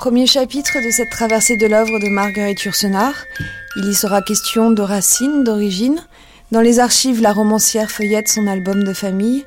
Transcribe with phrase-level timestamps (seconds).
[0.00, 3.12] Premier chapitre de cette traversée de l'œuvre de Marguerite Yourcenar.
[3.76, 6.02] Il y sera question de racines, d'origine.
[6.52, 9.44] Dans les archives, la romancière feuillette son album de famille.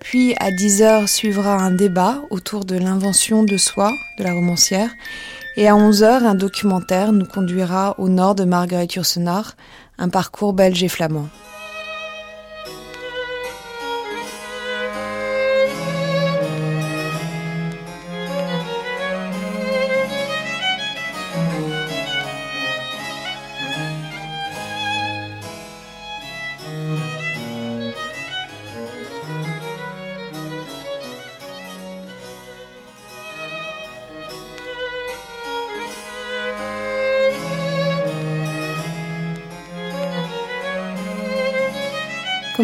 [0.00, 4.88] Puis à 10h suivra un débat autour de l'invention de soi de la romancière.
[5.58, 9.56] Et à 11h, un documentaire nous conduira au nord de Marguerite Yourcenar,
[9.98, 11.28] un parcours belge et flamand.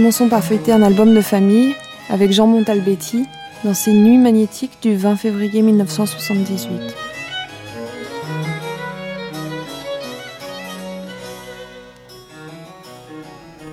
[0.09, 1.75] Commençons par feuilleter un album de famille
[2.09, 3.27] avec Jean Montalbetti
[3.63, 6.73] dans ses Nuits magnétiques du 20 février 1978.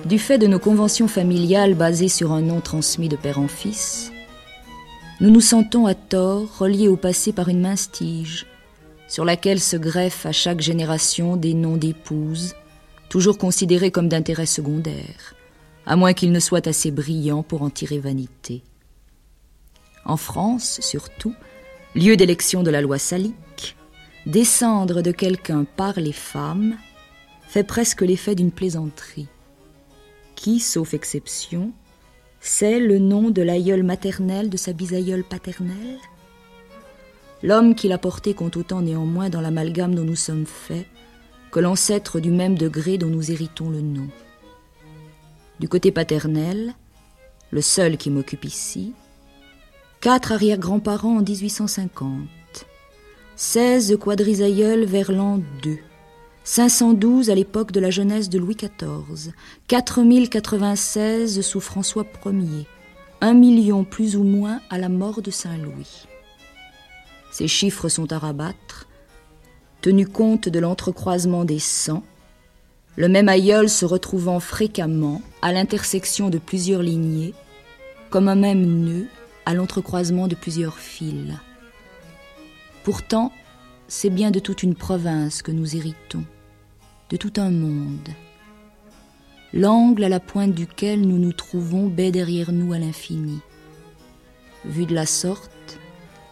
[0.04, 4.12] Du fait de nos conventions familiales basées sur un nom transmis de père en fils,
[5.22, 8.44] nous nous sentons à tort reliés au passé par une mince tige,
[9.08, 12.54] sur laquelle se greffent à chaque génération des noms d'épouses,
[13.08, 15.35] toujours considérés comme d'intérêt secondaire
[15.86, 18.62] à moins qu'il ne soit assez brillant pour en tirer vanité.
[20.04, 21.34] En France, surtout,
[21.94, 23.76] lieu d'élection de la loi salique,
[24.26, 26.76] descendre de quelqu'un par les femmes
[27.48, 29.28] fait presque l'effet d'une plaisanterie.
[30.34, 31.72] Qui, sauf exception,
[32.40, 35.98] sait le nom de l'aïeul maternel de sa bisaïeule paternelle?
[37.42, 40.86] L'homme qui l'a porté compte autant néanmoins dans l'amalgame dont nous sommes faits
[41.50, 44.08] que l'ancêtre du même degré dont nous héritons le nom.
[45.58, 46.74] Du côté paternel,
[47.50, 48.92] le seul qui m'occupe ici,
[50.02, 52.28] quatre arrière-grands-parents en 1850,
[53.36, 55.78] 16 quadrisaïeuls vers l'an 2,
[56.44, 59.32] 512 à l'époque de la jeunesse de Louis XIV,
[59.68, 62.66] 4096 sous François Ier,
[63.22, 66.06] un million plus ou moins à la mort de Saint-Louis.
[67.32, 68.86] Ces chiffres sont à rabattre,
[69.80, 72.04] tenu compte de l'entrecroisement des sangs,
[72.96, 77.34] le même aïeul se retrouvant fréquemment à l'intersection de plusieurs lignées,
[78.10, 79.06] comme un même nœud
[79.44, 81.34] à l'entrecroisement de plusieurs fils.
[82.84, 83.32] Pourtant,
[83.88, 86.24] c'est bien de toute une province que nous héritons,
[87.10, 88.08] de tout un monde.
[89.52, 93.40] L'angle à la pointe duquel nous nous trouvons baie derrière nous à l'infini.
[94.64, 95.78] Vu de la sorte,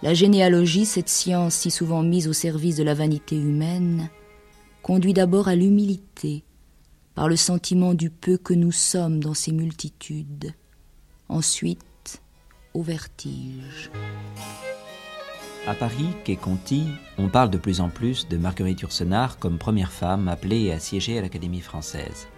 [0.02, 4.10] la généalogie, cette science si souvent mise au service de la vanité humaine,
[4.82, 6.44] conduit d'abord à l'humilité,
[7.14, 10.52] par le sentiment du peu que nous sommes dans ces multitudes,
[11.28, 12.22] ensuite
[12.74, 13.90] au vertige.
[15.66, 16.84] À Paris, quai Conti,
[17.16, 21.18] on parle de plus en plus de Marguerite Yourcenar comme première femme appelée à siéger
[21.18, 22.28] à l'Académie française.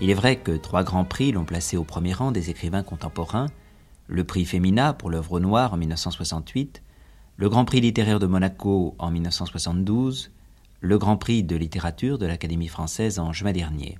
[0.00, 3.48] Il est vrai que trois grands prix l'ont placée au premier rang des écrivains contemporains,
[4.06, 6.82] le prix Femina pour l'œuvre noire en 1968,
[7.36, 10.30] le Grand Prix littéraire de Monaco en 1972,
[10.82, 13.98] le Grand Prix de littérature de l'Académie française en juin dernier.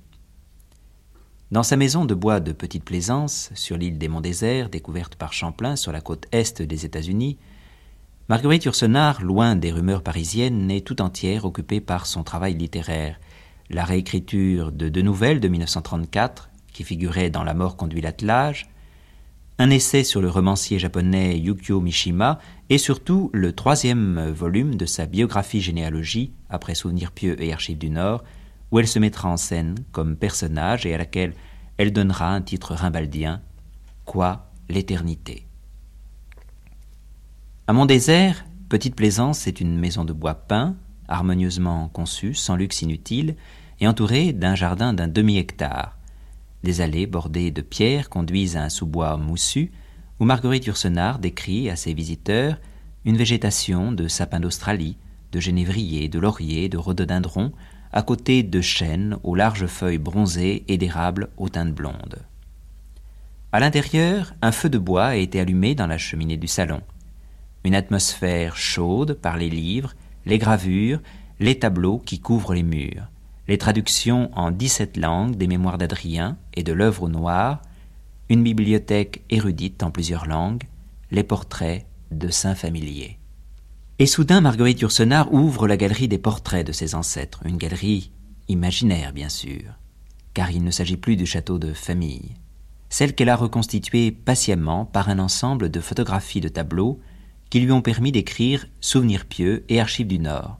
[1.49, 5.31] Dans sa maison de bois de Petite Plaisance, sur l'île des Monts Déserts, découverte par
[5.31, 7.37] Champlain sur la côte est des États-Unis,
[8.27, 13.17] Marguerite Yourcenar, loin des rumeurs parisiennes, est tout entière occupée par son travail littéraire,
[13.69, 18.69] la réécriture de deux nouvelles de 1934, qui figuraient dans La mort conduit l'attelage,
[19.59, 25.05] un essai sur le romancier japonais Yukio Mishima et surtout le troisième volume de sa
[25.05, 28.23] biographie généalogie après Souvenirs pieux et Archives du Nord,
[28.71, 31.33] où elle se mettra en scène comme personnage et à laquelle
[31.77, 33.41] elle donnera un titre rimbaldien
[34.05, 35.45] Quoi l'éternité
[37.67, 40.75] À mon désert, Petite Plaisance est une maison de bois peint,
[41.07, 43.35] harmonieusement conçue, sans luxe inutile,
[43.79, 45.95] et entourée d'un jardin d'un demi-hectare.
[46.63, 49.71] Des allées bordées de pierres conduisent à un sous-bois moussu
[50.19, 52.57] où Marguerite Yourcenar décrit à ses visiteurs
[53.03, 54.97] une végétation de sapins d'Australie,
[55.33, 57.51] de genévriers, de lauriers, de rhododendrons,
[57.91, 62.23] à côté de chênes aux larges feuilles bronzées et d'érables aux teintes blondes.
[63.51, 66.81] À l'intérieur, un feu de bois a été allumé dans la cheminée du salon.
[67.65, 69.93] Une atmosphère chaude par les livres,
[70.25, 71.01] les gravures,
[71.39, 73.09] les tableaux qui couvrent les murs
[73.47, 77.61] les traductions en dix-sept langues des mémoires d'Adrien et de l'œuvre au noir,
[78.29, 80.63] une bibliothèque érudite en plusieurs langues,
[81.11, 83.19] les portraits de saints familiers.
[83.99, 88.11] Et soudain, Marguerite Yourcenar ouvre la galerie des portraits de ses ancêtres, une galerie
[88.47, 89.77] imaginaire, bien sûr,
[90.33, 92.33] car il ne s'agit plus du château de famille,
[92.89, 96.99] celle qu'elle a reconstituée patiemment par un ensemble de photographies de tableaux
[97.49, 100.59] qui lui ont permis d'écrire Souvenirs pieux et Archives du Nord.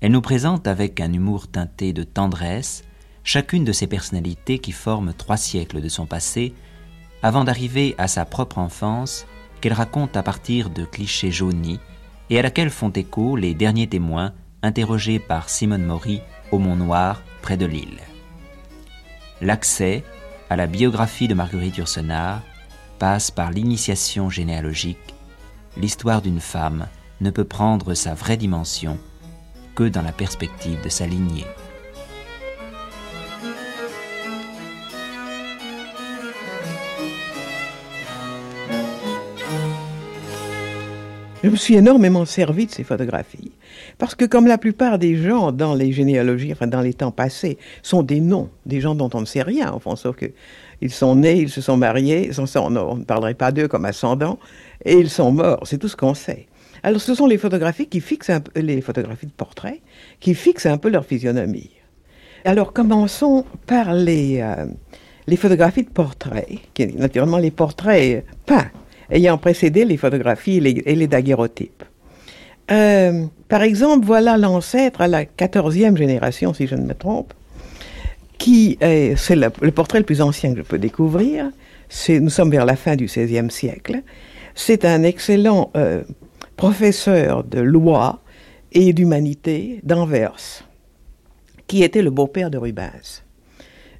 [0.00, 2.84] Elle nous présente avec un humour teinté de tendresse
[3.24, 6.54] chacune de ces personnalités qui forment trois siècles de son passé
[7.22, 9.26] avant d'arriver à sa propre enfance
[9.60, 11.80] qu'elle raconte à partir de clichés jaunis
[12.30, 16.20] et à laquelle font écho les derniers témoins interrogés par Simone Maury
[16.52, 18.00] au Mont Noir près de Lille.
[19.40, 20.04] L'accès
[20.48, 22.42] à la biographie de Marguerite Yourcenar
[22.98, 25.14] passe par l'initiation généalogique.
[25.76, 26.86] L'histoire d'une femme
[27.20, 28.98] ne peut prendre sa vraie dimension
[29.84, 31.46] dans la perspective de sa lignée.
[41.44, 43.52] Je me suis énormément servi de ces photographies.
[43.96, 47.58] Parce que comme la plupart des gens dans les généalogies, enfin dans les temps passés,
[47.82, 50.26] sont des noms, des gens dont on ne sait rien, enfin, sauf que
[50.80, 54.40] ils sont nés, ils se sont mariés, on ne parlerait pas d'eux comme ascendants,
[54.84, 56.47] et ils sont morts, c'est tout ce qu'on sait.
[56.82, 59.80] Alors ce sont les photographies qui fixent les photographies de portraits,
[60.20, 61.70] qui fixent un peu leur physionomie.
[62.44, 64.66] Alors commençons par les, euh,
[65.26, 68.70] les photographies de portraits, qui naturellement les portraits peints
[69.10, 71.84] ayant précédé les photographies et les, daguerreotypes.
[72.70, 77.32] Euh, par exemple, voilà l'ancêtre à la quatorzième génération, si je ne me trompe,
[78.36, 81.50] qui est, c'est le, portrait le plus ancien que je peux découvrir.
[81.88, 84.02] C'est, nous sommes vers la fin du XVIe siècle.
[84.54, 86.02] C'est un excellent euh,
[86.58, 88.20] professeur de loi
[88.72, 90.66] et d'humanité d'Anvers,
[91.68, 93.22] qui était le beau-père de Rubens.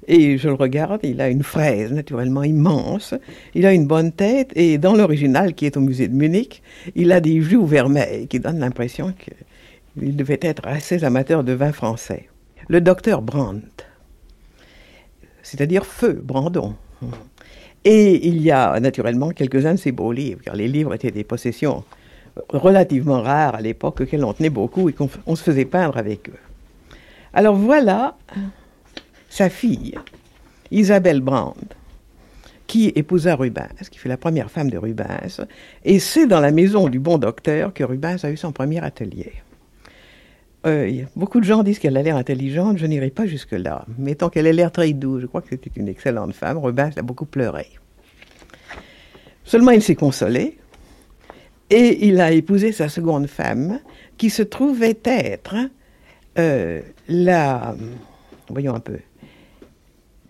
[0.09, 3.15] Et je le regarde, il a une fraise naturellement immense,
[3.55, 6.61] il a une bonne tête, et dans l'original qui est au musée de Munich,
[6.95, 9.13] il a des joues vermeilles qui donnent l'impression
[9.95, 12.27] qu'il devait être assez amateur de vin français.
[12.67, 13.85] Le docteur Brandt,
[15.43, 16.75] c'est-à-dire Feu Brandon.
[17.85, 21.23] Et il y a naturellement quelques-uns de ses beaux livres, car les livres étaient des
[21.23, 21.85] possessions
[22.49, 26.39] relativement rares à l'époque, auxquelles on tenait beaucoup et qu'on se faisait peindre avec eux.
[27.33, 28.17] Alors voilà
[29.29, 29.95] sa fille,
[30.71, 31.55] Isabelle Brand,
[32.67, 35.45] qui épousa Rubens, qui fut la première femme de Rubens,
[35.85, 39.33] et c'est dans la maison du bon docteur que Rubens a eu son premier atelier.
[40.65, 43.85] Euh, beaucoup de gens disent qu'elle a l'air intelligente, je n'irai pas jusque-là.
[43.97, 46.57] Mais tant qu'elle a l'air très douce, je crois que c'était une excellente femme.
[46.57, 47.67] Rubens a beaucoup pleuré.
[49.45, 50.57] Seulement, il s'est consolé
[51.69, 53.79] et il a épousé sa seconde femme,
[54.17, 55.55] qui se trouvait être
[56.37, 57.75] euh, la.
[58.49, 58.97] Voyons un peu.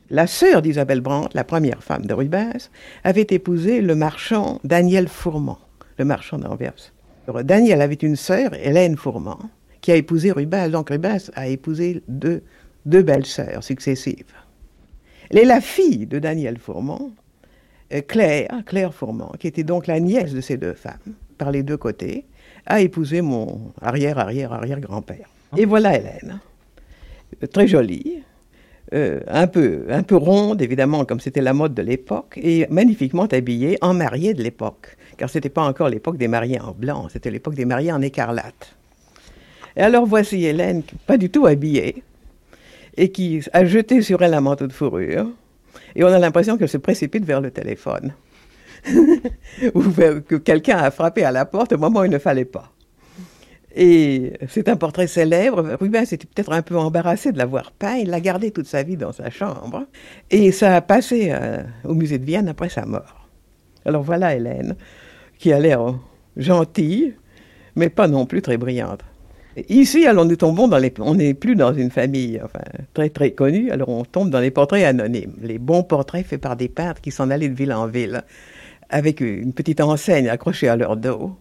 [0.10, 2.70] La sœur d'Isabelle Brandt, la première femme de Rubens,
[3.04, 5.60] avait épousé le marchand Daniel Fourmand,
[5.98, 6.92] le marchand d'Anvers.
[7.44, 9.40] Daniel avait une sœur, Hélène Fourmand,
[9.82, 10.72] qui a épousé Rubens.
[10.72, 12.42] Donc Rubens a épousé deux,
[12.88, 14.34] deux belles sœurs successives.
[15.30, 17.12] Elle est la fille de Daniel Fourmand,
[17.94, 21.64] euh, Claire, Claire Fourmand, qui était donc la nièce de ces deux femmes, par les
[21.64, 22.26] deux côtés,
[22.68, 25.28] a épousé mon arrière-arrière-arrière-grand-père.
[25.58, 26.40] Et voilà Hélène,
[27.52, 28.22] très jolie,
[28.94, 33.26] euh, un, peu, un peu ronde, évidemment, comme c'était la mode de l'époque, et magnifiquement
[33.26, 37.08] habillée en mariée de l'époque, car ce n'était pas encore l'époque des mariés en blanc,
[37.10, 38.76] c'était l'époque des mariés en écarlate.
[39.76, 42.04] Et alors voici Hélène, pas du tout habillée,
[42.98, 45.28] et qui a jeté sur elle un manteau de fourrure,
[45.96, 48.14] et on a l'impression qu'elle se précipite vers le téléphone,
[49.74, 52.72] ou que quelqu'un a frappé à la porte au moment où il ne fallait pas.
[53.76, 55.78] Et c'est un portrait célèbre.
[55.80, 57.98] Rubens était peut-être un peu embarrassé de l'avoir peint.
[57.98, 59.86] Il l'a gardé toute sa vie dans sa chambre.
[60.32, 63.28] Et ça a passé euh, au musée de Vienne après sa mort.
[63.86, 64.76] Alors voilà Hélène,
[65.38, 65.96] qui a l'air
[66.36, 67.14] gentille,
[67.76, 69.02] mais pas non plus très brillante.
[69.68, 73.32] Ici, alors nous tombons dans les, on n'est plus dans une famille enfin, très très
[73.32, 77.02] connue, alors on tombe dans les portraits anonymes, les bons portraits faits par des peintres
[77.02, 78.24] qui s'en allaient de ville en ville,
[78.90, 81.38] avec une petite enseigne accrochée à leur dos,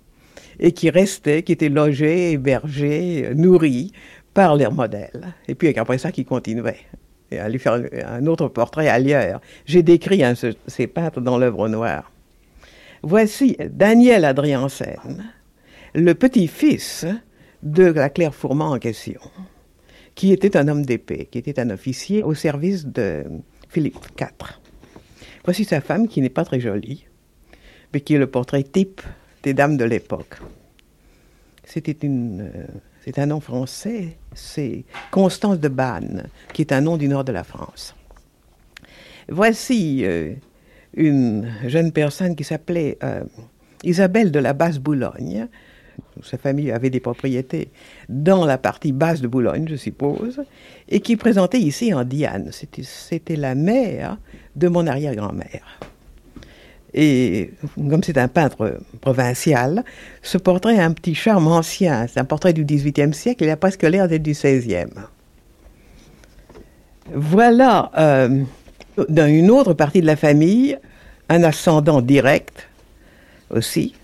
[0.60, 3.92] et qui restaient, qui étaient logés, hébergés, nourris
[4.34, 5.34] par leurs modèles.
[5.46, 6.86] Et puis après ça, qui continuaient
[7.30, 9.40] et aller faire un autre portrait ailleurs.
[9.66, 10.22] J'ai décrit
[10.66, 12.10] ces peintres dans l'œuvre noire.
[13.02, 15.32] Voici Daniel Adriansen,
[15.94, 17.06] le petit-fils
[17.62, 19.20] de la Claire Fourmand en question,
[20.14, 23.24] qui était un homme d'épée, qui était un officier au service de
[23.68, 24.58] Philippe IV.
[25.44, 27.06] Voici sa femme qui n'est pas très jolie,
[27.92, 29.02] mais qui est le portrait type
[29.42, 30.38] des dames de l'époque.
[31.64, 32.66] C'était euh,
[33.04, 37.32] c'est un nom français, c'est Constance de Banne, qui est un nom du nord de
[37.32, 37.94] la France.
[39.28, 40.34] Voici euh,
[40.94, 43.22] une jeune personne qui s'appelait euh,
[43.84, 45.48] Isabelle de la Basse-Boulogne,
[46.22, 47.70] sa famille avait des propriétés
[48.08, 50.42] dans la partie basse de Boulogne, je suppose,
[50.88, 52.50] et qui présentait ici en Diane.
[52.52, 54.18] C'était la mère
[54.56, 55.80] de mon arrière-grand-mère.
[56.94, 59.84] Et comme c'est un peintre provincial,
[60.22, 62.06] ce portrait a un petit charme ancien.
[62.06, 64.86] C'est un portrait du XVIIIe siècle, il a presque l'air d'être du XVIe.
[67.14, 68.42] Voilà, euh,
[69.08, 70.78] dans une autre partie de la famille,
[71.28, 72.68] un ascendant direct
[73.50, 73.94] aussi,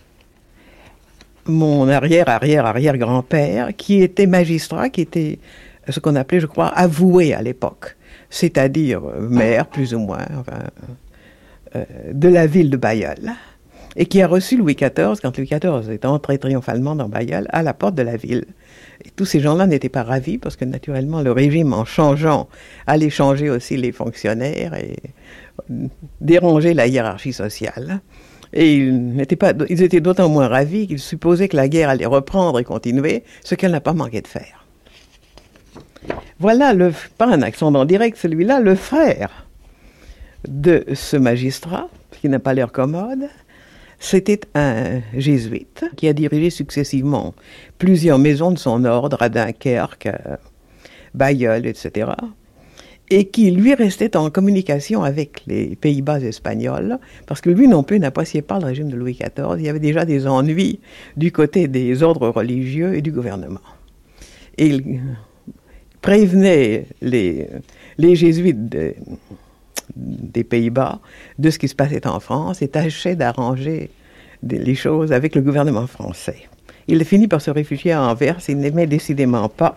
[1.46, 5.38] mon arrière, arrière, arrière grand-père, qui était magistrat, qui était
[5.88, 7.96] ce qu'on appelait, je crois, avoué à l'époque,
[8.30, 10.58] c'est-à-dire maire, plus ou moins, euh,
[12.12, 13.32] de la ville de Bayeul,
[13.96, 17.62] et qui a reçu Louis XIV quand Louis XIV est entré triomphalement dans Bayeul, à
[17.62, 18.44] la porte de la ville.
[19.04, 22.48] Et tous ces gens-là n'étaient pas ravis parce que naturellement le régime, en changeant,
[22.86, 24.96] allait changer aussi les fonctionnaires et
[26.20, 28.00] déranger la hiérarchie sociale.
[28.52, 32.60] Et ils, pas, ils étaient d'autant moins ravis qu'ils supposaient que la guerre allait reprendre
[32.60, 34.64] et continuer, ce qu'elle n'a pas manqué de faire.
[36.38, 39.43] Voilà, le, pas un accent direct, celui-là, le frère
[40.48, 41.88] de ce magistrat,
[42.20, 43.28] qui n'a pas l'air commode,
[43.98, 47.34] c'était un jésuite qui a dirigé successivement
[47.78, 50.08] plusieurs maisons de son ordre à Dunkerque,
[51.14, 52.12] Bayeul, etc
[53.10, 58.00] et qui lui restait en communication avec les Pays-Bas espagnols, parce que lui non plus
[58.00, 59.56] n'appréciait pas le régime de Louis XIV.
[59.58, 60.80] Il y avait déjà des ennuis
[61.16, 63.60] du côté des ordres religieux et du gouvernement.
[64.56, 65.00] Il
[66.00, 67.48] prévenait les,
[67.98, 68.74] les jésuites
[69.96, 71.00] des Pays-Bas
[71.38, 73.90] de ce qui se passait en France et tâchait d'arranger
[74.42, 76.48] les choses avec le gouvernement français.
[76.86, 79.76] Il finit par se réfugier à Anvers et n'aimait décidément pas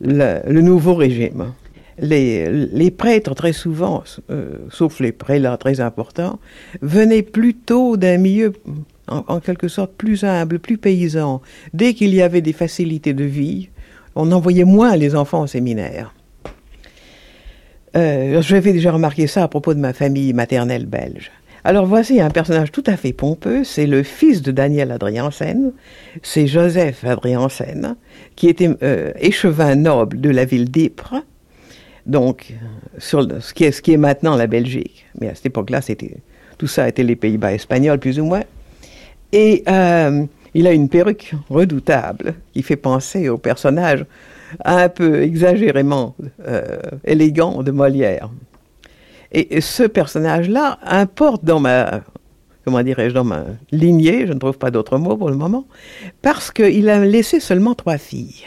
[0.00, 1.52] le nouveau régime
[1.98, 6.38] les, prêtres, très souvent, euh, sauf les prélats très importants,
[6.82, 8.52] venaient plutôt d'un milieu,
[9.08, 11.40] en, quelque sorte, plus humble, plus paysan.
[11.72, 13.68] Dès qu'il y avait des facilités de vie,
[14.14, 16.14] on envoyait moins les enfants au séminaire.
[17.96, 21.30] Euh, J'avais déjà remarqué ça à propos de ma famille maternelle belge.
[21.64, 25.72] Alors voici un personnage tout à fait pompeux, c'est le fils de Daniel Adriansen,
[26.22, 27.96] c'est Joseph Adriansen,
[28.36, 31.16] qui était euh, échevin noble de la ville d'Ypres,
[32.06, 32.54] donc,
[32.98, 35.06] sur ce, qui est, maintenant la Belgique.
[35.20, 35.80] Mais à cette époque-là,
[36.56, 38.44] tout ça était les Pays-Bas espagnols, plus ou moins.
[39.32, 40.24] Et euh,
[40.54, 44.04] il a une perruque redoutable qui fait penser au personnage
[44.64, 46.14] un peu exagérément
[46.46, 48.30] euh, élégant de Molière.
[49.32, 52.02] Et, ce personnage-là importe dans ma,
[52.64, 55.66] comment dirais-je, dans ma lignée, je ne trouve pas d'autre mot pour le moment,
[56.22, 58.44] parce qu'il a laissé seulement trois filles.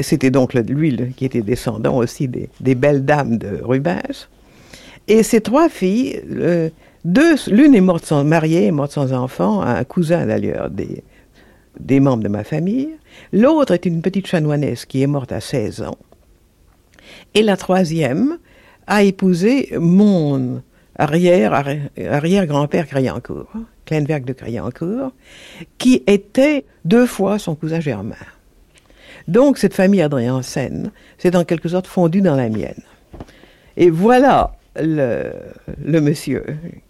[0.00, 4.28] C'était donc lui qui était descendant aussi des, belles dames de Rubens.
[5.08, 6.22] Et ces trois filles,
[7.04, 11.02] deux, l'une est morte sans mariée, morte sans enfant, un cousin d'ailleurs des,
[11.78, 12.90] des membres de ma famille.
[13.32, 15.98] L'autre est une petite chanoinesse qui est morte à 16 ans.
[17.34, 18.38] Et la troisième
[18.86, 20.62] a épousé mon
[20.96, 23.52] arrière, arrière grand-père Criancourt,
[23.84, 25.12] Kleinberg de Criancourt,
[25.78, 28.16] qui était deux fois son cousin germain.
[29.28, 32.82] Donc cette famille Adrien-Sen s'est en quelque sorte fondue dans la mienne.
[33.76, 36.44] Et voilà le, monsieur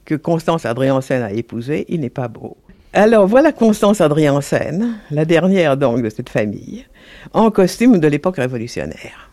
[0.05, 2.57] que Constance Adrien-Sen a épousé, il n'est pas beau.
[2.95, 6.87] Alors voilà Constance Adrien-Sen, la dernière donc de cette famille,
[7.35, 9.31] en costume de l'époque révolutionnaire.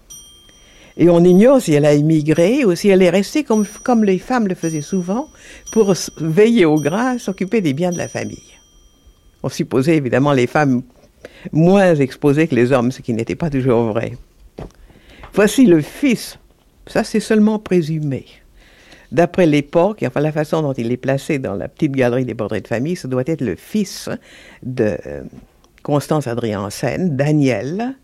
[0.98, 4.48] Et on ignore si elle a immigré ou si elle est restée comme, les femmes
[4.48, 5.28] le faisaient souvent
[5.72, 8.38] pour veiller au grain, s'occuper des biens de la famille.
[9.42, 10.84] On supposait évidemment les femmes
[11.54, 14.18] moins exposés que les hommes, ce qui n'était pas toujours vrai.
[15.34, 16.40] Voici le fils,
[16.88, 18.26] ça c'est seulement présumé.
[19.12, 22.64] D'après l'époque, enfin la façon dont il est placé dans la petite galerie des portraits
[22.64, 24.10] de famille, ce doit être le fils
[24.64, 25.24] de euh,
[25.84, 27.96] Constance Adrien-Sen, Daniel,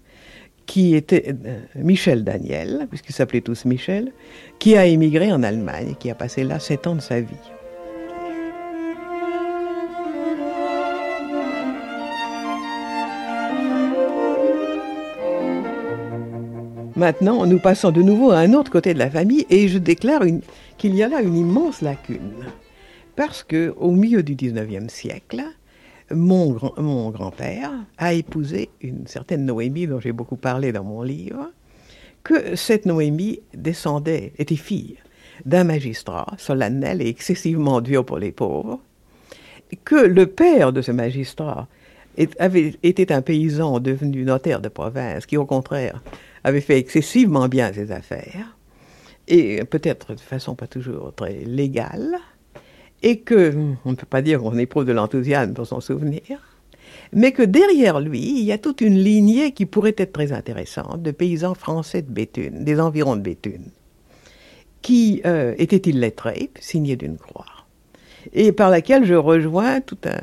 [0.66, 4.12] qui était euh, Michel Daniel, puisqu'ils s'appelaient tous Michel,
[4.60, 7.36] qui a émigré en Allemagne, qui a passé là sept ans de sa vie.
[16.96, 20.22] Maintenant, nous passons de nouveau à un autre côté de la famille et je déclare
[20.82, 22.44] qu'il y a là une immense lacune.
[23.16, 25.44] Parce que au milieu du 19e siècle,
[26.10, 26.54] mon,
[27.12, 31.52] grand-père a épousé une certaine Noémie dont j'ai beaucoup parlé dans mon livre,
[32.24, 34.98] que cette Noémie descendait, était fille
[35.46, 38.80] d'un magistrat solennel et excessivement dur pour les pauvres,
[39.86, 41.68] que le père de ce magistrat
[42.40, 46.02] avait, était un paysan devenu notaire de province qui, au contraire,
[46.44, 48.58] avait fait excessivement bien ses affaires,
[49.28, 52.18] et peut-être de façon pas toujours très légale,
[53.04, 53.54] et que,
[53.86, 56.22] on ne peut pas dire qu'on éprouve de l'enthousiasme pour son souvenir,
[57.14, 61.02] mais que derrière lui, il y a toute une lignée qui pourrait être très intéressante
[61.02, 63.72] de paysans français de Béthune, des environs de Béthune,
[64.82, 67.46] qui euh, étaient illettrés, signés d'une croix,
[68.34, 70.20] et par laquelle je rejoins tout un,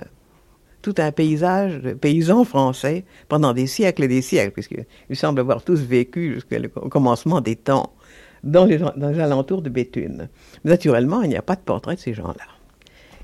[0.83, 5.63] tout un paysage de paysans français pendant des siècles et des siècles, puisqu'ils semblent avoir
[5.63, 7.93] tous vécu jusqu'au commencement des temps
[8.45, 10.29] dans les, dans les alentours de Béthune.
[10.65, 12.47] Naturellement, il n'y a pas de portrait de ces gens-là.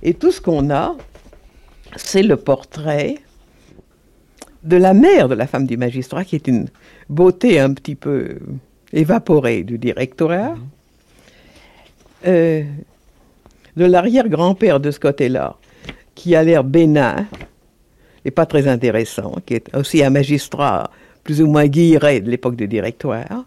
[0.02, 0.96] Et tout ce qu'on a,
[1.96, 3.16] c'est le portrait
[4.62, 6.68] de la mère de la femme du magistrat, qui est une
[7.08, 8.38] beauté un petit peu
[8.92, 10.56] évaporée du directoire,
[12.26, 12.62] euh,
[13.76, 15.56] de l'arrière-grand-père de ce côté-là,
[16.14, 17.26] qui a l'air bénin
[18.24, 20.90] et pas très intéressant, qui est aussi un magistrat
[21.24, 23.44] plus ou moins guilleret de l'époque du directoire,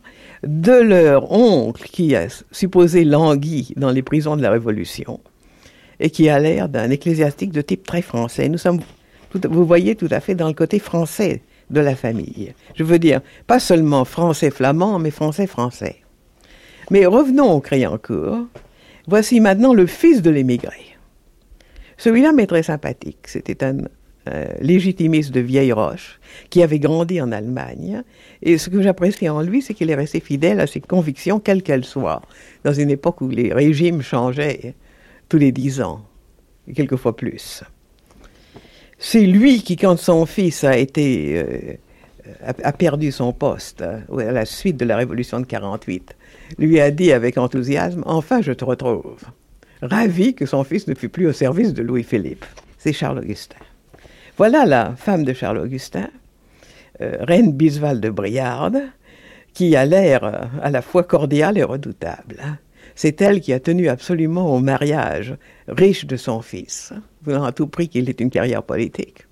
[0.47, 5.19] de leur oncle qui a supposé langui dans les prisons de la Révolution
[5.99, 8.47] et qui a l'air d'un ecclésiastique de type très français.
[8.49, 8.79] Nous sommes,
[9.33, 12.53] vous voyez, tout à fait dans le côté français de la famille.
[12.75, 15.97] Je veux dire, pas seulement français-flamand, mais français-français.
[16.91, 18.45] Mais revenons au Créancourt.
[19.07, 20.97] Voici maintenant le fils de l'émigré.
[21.97, 23.19] Celui-là m'est très sympathique.
[23.25, 23.77] C'était un
[24.61, 26.19] légitimiste de vieille roche
[26.49, 28.03] qui avait grandi en Allemagne.
[28.41, 31.63] Et ce que j'apprécie en lui, c'est qu'il est resté fidèle à ses convictions, quelles
[31.63, 32.21] qu'elles soient,
[32.63, 34.75] dans une époque où les régimes changeaient
[35.29, 36.01] tous les dix ans,
[36.67, 37.63] et quelquefois plus.
[38.99, 41.77] C'est lui qui, quand son fils a été euh,
[42.63, 46.15] a, perdu son poste euh, à la suite de la révolution de 48,
[46.57, 49.23] lui a dit avec enthousiasme Enfin, je te retrouve.
[49.81, 52.45] Ravi que son fils ne fût plus au service de Louis-Philippe.
[52.79, 53.57] C'est Charles Augustin.
[54.37, 56.09] Voilà la femme de Charles Augustin,
[57.01, 58.83] euh, reine Bisval de Briarde,
[59.55, 62.37] qui a l'air euh, à la fois cordiale et redoutable.
[62.93, 65.35] C'est elle qui a tenu absolument au mariage
[65.67, 69.25] riche de son fils, voulant à tout prix qu'il ait une carrière politique.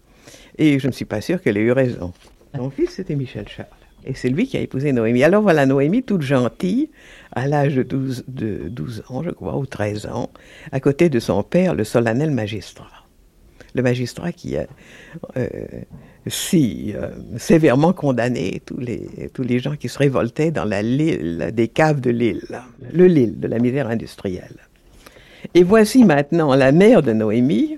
[0.58, 2.12] Et je ne suis pas sûr qu'elle ait eu raison.
[2.56, 3.68] Son fils, c'était Michel Charles.
[4.06, 5.24] Et c'est lui qui a épousé Noémie.
[5.24, 6.90] Alors voilà Noémie, toute gentille,
[7.32, 10.32] à l'âge de 12, de 12 ans, je crois, ou 13 ans,
[10.72, 13.05] à côté de son père, le solennel magistrat
[13.76, 14.66] le magistrat qui a
[15.38, 15.48] euh,
[16.28, 21.52] si euh, sévèrement condamné tous les, tous les gens qui se révoltaient dans la Lille,
[21.54, 22.62] des caves de Lille,
[22.92, 24.58] le Lille de la misère industrielle.
[25.54, 27.78] Et voici maintenant la mère de Noémie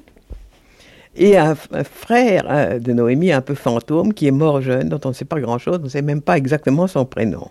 [1.18, 5.10] et un, frère euh, de Noémie un peu fantôme qui est mort jeune, dont on
[5.10, 7.50] ne sait pas grand-chose, on ne sait même pas exactement son prénom.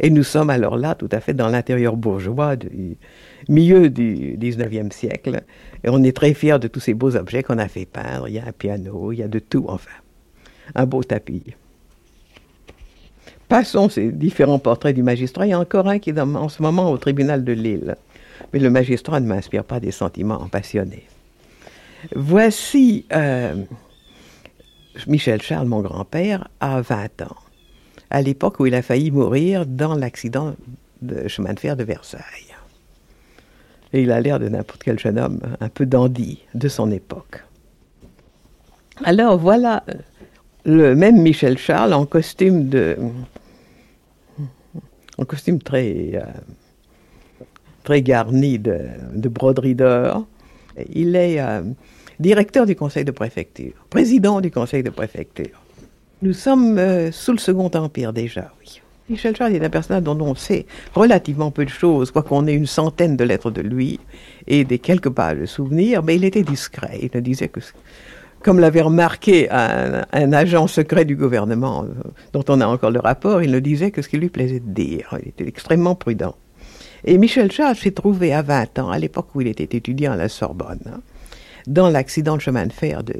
[0.00, 2.96] Et nous sommes alors là tout à fait dans l'intérieur bourgeois du
[3.48, 5.42] milieu du 19e siècle.
[5.84, 8.28] Et on est très fiers de tous ces beaux objets qu'on a fait peindre.
[8.28, 9.90] Il y a un piano, il y a de tout, enfin.
[10.74, 11.42] Un beau tapis.
[13.48, 15.46] Passons ces différents portraits du magistrat.
[15.46, 17.96] Il y a encore un qui est en ce moment au tribunal de Lille.
[18.52, 21.06] Mais le magistrat ne m'inspire pas des sentiments passionnés.
[22.14, 23.54] Voici euh,
[25.06, 27.36] Michel Charles, mon grand-père, à 20 ans
[28.10, 30.54] à l'époque où il a failli mourir dans l'accident
[31.02, 32.47] de chemin de fer de Versailles.
[33.92, 37.42] Et il a l'air de n'importe quel jeune homme un peu dandy de son époque.
[39.04, 39.94] Alors voilà euh,
[40.64, 42.96] le même Michel Charles en costume de
[45.16, 46.20] en costume très euh,
[47.84, 48.78] très garni de,
[49.28, 50.26] broderie d'or.
[50.90, 51.62] Il est euh,
[52.20, 55.62] directeur du conseil de préfecture, président du conseil de préfecture.
[56.20, 56.78] Nous sommes
[57.12, 58.82] sous le Second Empire déjà, oui.
[59.08, 62.66] Michel Charles est un personnage dont on sait relativement peu de choses, quoiqu'on ait une
[62.66, 64.00] centaine de lettres de lui
[64.46, 66.98] et des quelques pages de souvenirs, mais il était discret.
[67.02, 67.60] Il ne disait que,
[68.42, 73.42] comme l'avait remarqué un, agent secret du gouvernement, euh, dont on a encore le rapport,
[73.42, 75.16] il ne disait que ce qui lui plaisait de dire.
[75.22, 76.34] Il était extrêmement prudent.
[77.04, 80.16] Et Michel Charles s'est trouvé à 20 ans, à l'époque où il était étudiant à
[80.16, 81.00] la Sorbonne, hein,
[81.66, 83.14] dans l'accident de chemin de fer de,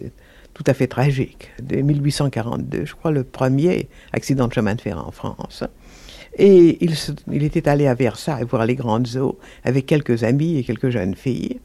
[0.58, 4.98] tout à fait tragique, de 1842, je crois le premier accident de chemin de fer
[4.98, 5.62] en France.
[6.36, 10.90] Et il, était allé à Versailles voir les grandes eaux avec quelques amis et quelques
[10.90, 11.60] jeunes filles.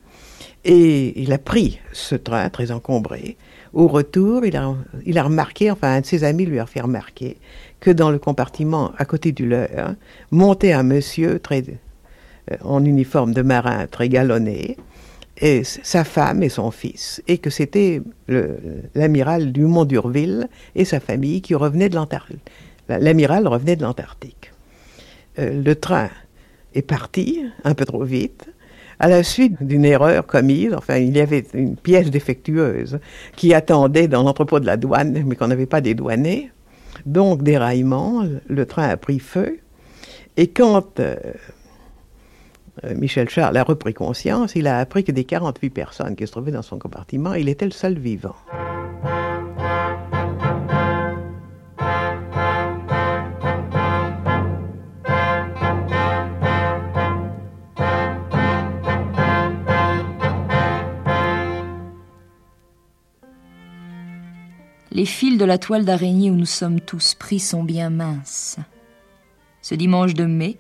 [0.63, 3.35] Et il a pris ce train très encombré.
[3.73, 4.75] Au retour, il a,
[5.07, 7.37] il a remarqué, enfin un de ses amis lui a fait remarquer,
[7.79, 9.95] que dans le compartiment à côté du leur,
[10.29, 11.63] montait un monsieur très,
[12.51, 14.77] euh, en uniforme de marin très galonné,
[15.63, 18.01] sa femme et son fils, et que c'était
[18.95, 22.49] l'amiral Dumont d'Urville et sa famille qui revenaient de l'Antarctique.
[22.87, 24.51] L'amiral revenait de l'Antarctique.
[25.39, 26.09] Euh, le train
[26.75, 28.45] est parti un peu trop vite,
[28.99, 32.99] à la suite d'une erreur commise, enfin il y avait une pièce défectueuse
[33.35, 36.51] qui attendait dans l'entrepôt de la douane, mais qu'on n'avait pas dédouanée.
[37.05, 39.59] Donc déraillement, le train a pris feu,
[40.37, 41.15] et quand euh,
[42.83, 46.31] euh, Michel Charles a repris conscience, il a appris que des 48 personnes qui se
[46.31, 48.35] trouvaient dans son compartiment, il était le seul vivant.
[64.95, 68.57] Les fils de la toile d'araignée où nous sommes tous pris sont bien minces.
[69.61, 70.57] Ce dimanche de mai,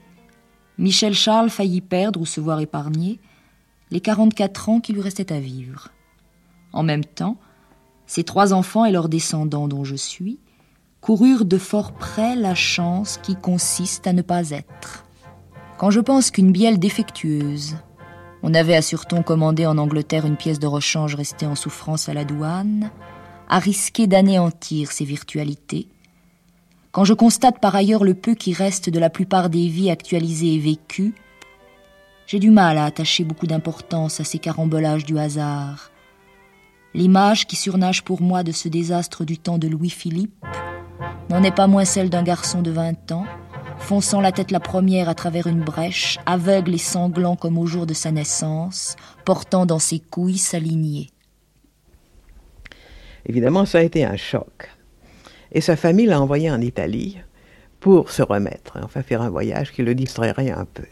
[0.77, 3.19] Michel Charles faillit perdre ou se voir épargner
[3.91, 5.89] les 44 ans qui lui restaient à vivre.
[6.71, 7.37] En même temps,
[8.07, 10.39] ses trois enfants et leurs descendants dont je suis
[11.01, 15.05] coururent de fort près la chance qui consiste à ne pas être.
[15.77, 17.75] Quand je pense qu'une bielle défectueuse,
[18.41, 22.25] on avait assure-t-on commandé en Angleterre une pièce de rechange restée en souffrance à la
[22.25, 22.89] douane,
[23.49, 25.87] a risqué d'anéantir ses virtualités,
[26.93, 30.53] quand je constate par ailleurs le peu qui reste de la plupart des vies actualisées
[30.53, 31.15] et vécues,
[32.27, 35.89] j'ai du mal à attacher beaucoup d'importance à ces carambolages du hasard.
[36.93, 40.45] L'image qui surnage pour moi de ce désastre du temps de Louis-Philippe
[41.31, 43.25] n'en est pas moins celle d'un garçon de vingt ans,
[43.79, 47.87] fonçant la tête la première à travers une brèche, aveugle et sanglant comme au jour
[47.87, 51.09] de sa naissance, portant dans ses couilles sa lignée.
[53.25, 54.69] Évidemment, ça a été un choc.
[55.53, 57.19] Et sa famille l'a envoyé en Italie
[57.79, 60.83] pour se remettre, enfin faire un voyage qui le distrairait un peu.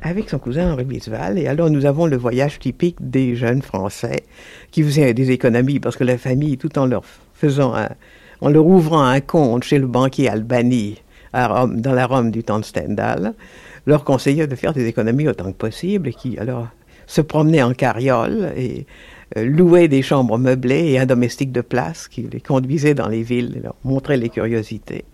[0.00, 4.24] Avec son cousin Henri Bisval, et alors nous avons le voyage typique des jeunes Français
[4.70, 7.02] qui faisaient des économies parce que la famille, tout en leur
[7.34, 7.74] faisant
[8.40, 12.42] en leur ouvrant un compte chez le banquier Albani à Rome, dans la Rome du
[12.42, 13.34] temps de Stendhal,
[13.86, 16.68] leur conseillait de faire des économies autant que possible et qui alors
[17.06, 18.86] se promenaient en carriole et
[19.36, 23.54] louaient des chambres meublées et un domestique de place qui les conduisait dans les villes
[23.56, 25.04] et leur montrait les curiosités.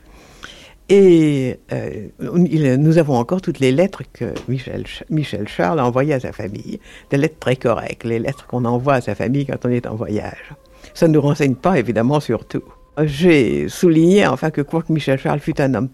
[0.91, 6.21] Et euh, nous avons encore toutes les lettres que Michel, Michel Charles a envoyées à
[6.21, 6.79] sa famille,
[7.11, 9.95] des lettres très correctes, les lettres qu'on envoie à sa famille quand on est en
[9.95, 10.55] voyage.
[10.93, 12.65] Ça ne nous renseigne pas, évidemment, sur tout.
[13.03, 15.89] J'ai souligné, enfin, que quoique Michel Charles fût un homme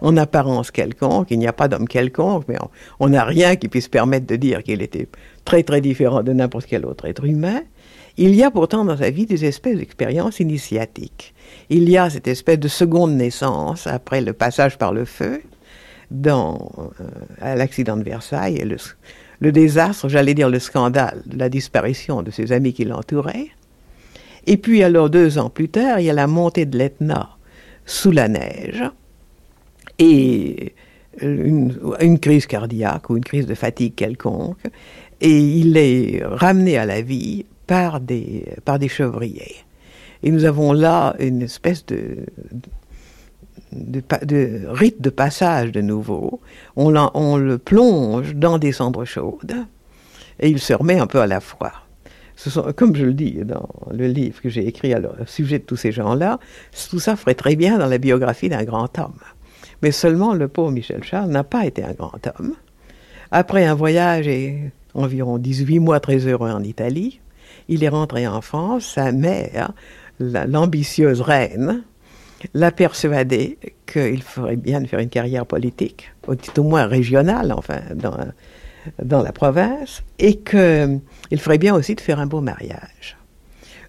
[0.00, 2.56] en apparence quelconque, il n'y a pas d'homme quelconque, mais
[2.98, 5.06] on n'a rien qui puisse permettre de dire qu'il était
[5.44, 7.62] très très différent de n'importe quel autre être humain.
[8.18, 11.34] Il y a pourtant dans sa vie des espèces d'expériences initiatiques.
[11.70, 15.40] Il y a cette espèce de seconde naissance après le passage par le feu,
[16.10, 16.70] dans,
[17.42, 22.52] euh, l'accident de Versailles, et le, désastre, j'allais dire le scandale, la disparition de ses
[22.52, 23.48] amis qui l'entouraient.
[24.46, 27.30] Et puis alors deux ans plus tard, il y a la montée de l'Etna
[27.86, 28.82] sous la neige
[29.98, 30.74] et
[31.20, 34.62] une, une, crise cardiaque ou une crise de fatigue quelconque,
[35.22, 39.54] et il est ramené à la vie par des, par des chevriers.
[40.24, 42.26] Et nous avons là une espèce de,
[43.72, 46.40] de, rite de passage de nouveau.
[46.74, 49.54] On, on, le plonge dans des cendres chaudes
[50.40, 51.72] et il se remet un peu à la foi.
[52.76, 55.76] Comme je le dis dans le livre que j'ai écrit à le sujet de tous
[55.76, 56.40] ces gens-là,
[56.90, 59.20] tout ça ferait très bien dans la biographie d'un grand homme.
[59.82, 62.54] Mais seulement le pauvre Michel Charles n'a pas été un grand homme.
[63.30, 67.20] Après un voyage et environ 18 mois très heureux en Italie,
[67.68, 68.86] il est rentré en France.
[68.94, 69.72] Sa mère,
[70.20, 71.82] l'ambitieuse reine,
[72.54, 77.80] l'a persuadé qu'il ferait bien de faire une carrière politique, tout au moins régionale, enfin,
[77.94, 78.16] dans,
[79.02, 81.00] dans la province, et qu'il
[81.38, 83.16] ferait bien aussi de faire un beau mariage.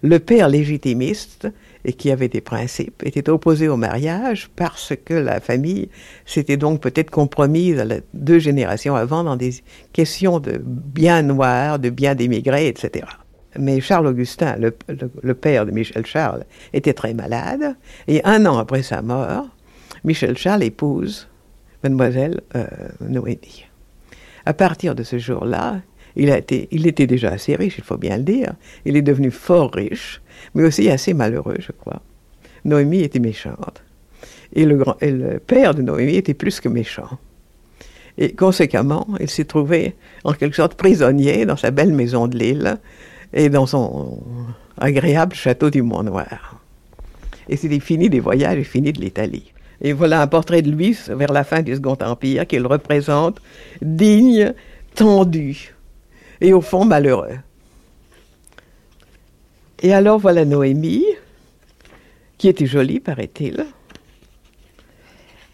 [0.04, 1.48] Le père légitimiste
[1.86, 5.88] et qui avait des principes, était opposé au mariage parce que la famille
[6.26, 9.54] s'était donc peut-être compromise deux générations avant dans des
[9.94, 13.06] questions de biens noirs, de biens d'émigrés, etc.
[13.58, 17.74] Mais Charles Augustin, le, père de Michel Charles, était très malade,
[18.06, 19.48] et un an après sa mort,
[20.04, 21.28] Michel Charles épouse
[21.82, 22.66] mademoiselle euh,
[23.00, 23.64] Noémie.
[24.44, 25.80] À partir de ce jour-là,
[26.16, 28.54] il, était déjà assez riche, il faut bien le dire.
[28.84, 30.20] Il est devenu fort riche,
[30.54, 32.00] mais aussi assez malheureux, je crois.
[32.64, 33.82] Noémie était méchante.
[34.52, 37.18] Et le père de Noémie était plus que méchant.
[38.16, 42.78] Et conséquemment, il s'est trouvé en quelque sorte prisonnier dans sa belle maison de l'île
[43.32, 44.22] et dans son
[44.78, 46.60] agréable château du Mont-Noir.
[47.48, 49.52] Et c'était fini des voyages et fini de l'Italie.
[49.80, 53.42] Et voilà un portrait de lui vers la fin du Second Empire qu'il représente
[53.82, 54.54] digne,
[54.94, 55.73] tendu
[56.40, 57.38] et au fond malheureux.
[59.82, 61.04] Et alors voilà Noémie,
[62.38, 63.66] qui était jolie, paraît-il.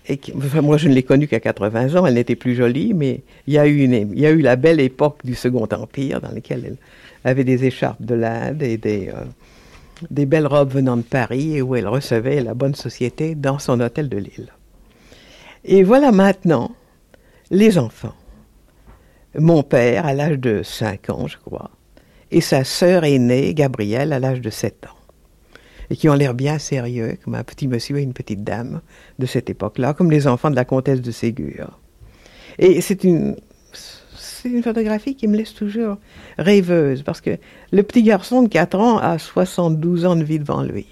[0.09, 0.19] Et
[0.63, 3.59] moi, je ne l'ai connue qu'à 80 ans, elle n'était plus jolie, mais il y,
[3.59, 6.77] a eu la belle époque du Second Empire, dans laquelle elle
[7.23, 9.13] avait des écharpes de l'Inde et euh,
[10.11, 13.79] des belles robes venant de Paris, et où elle recevait la bonne société dans son
[13.81, 14.49] hôtel de Lille.
[15.65, 16.73] Et voilà maintenant
[17.51, 18.15] les enfants.
[19.39, 21.71] Mon père, à l'âge de 5 ans, je crois,
[22.33, 24.97] et sa sœur aînée, Gabrielle, à l'âge de 7 ans.
[25.89, 28.81] Et qui ont l'air bien sérieux, comme un petit monsieur et une petite dame
[29.19, 31.79] de cette époque-là, comme les enfants de la comtesse de Ségur.
[32.59, 33.37] Et c'est une,
[33.73, 35.99] c'est une photographie qui me laisse toujours
[36.39, 37.39] rêveuse, parce que
[37.73, 40.87] le petit garçon de 4 ans a 72 ans de vie devant lui.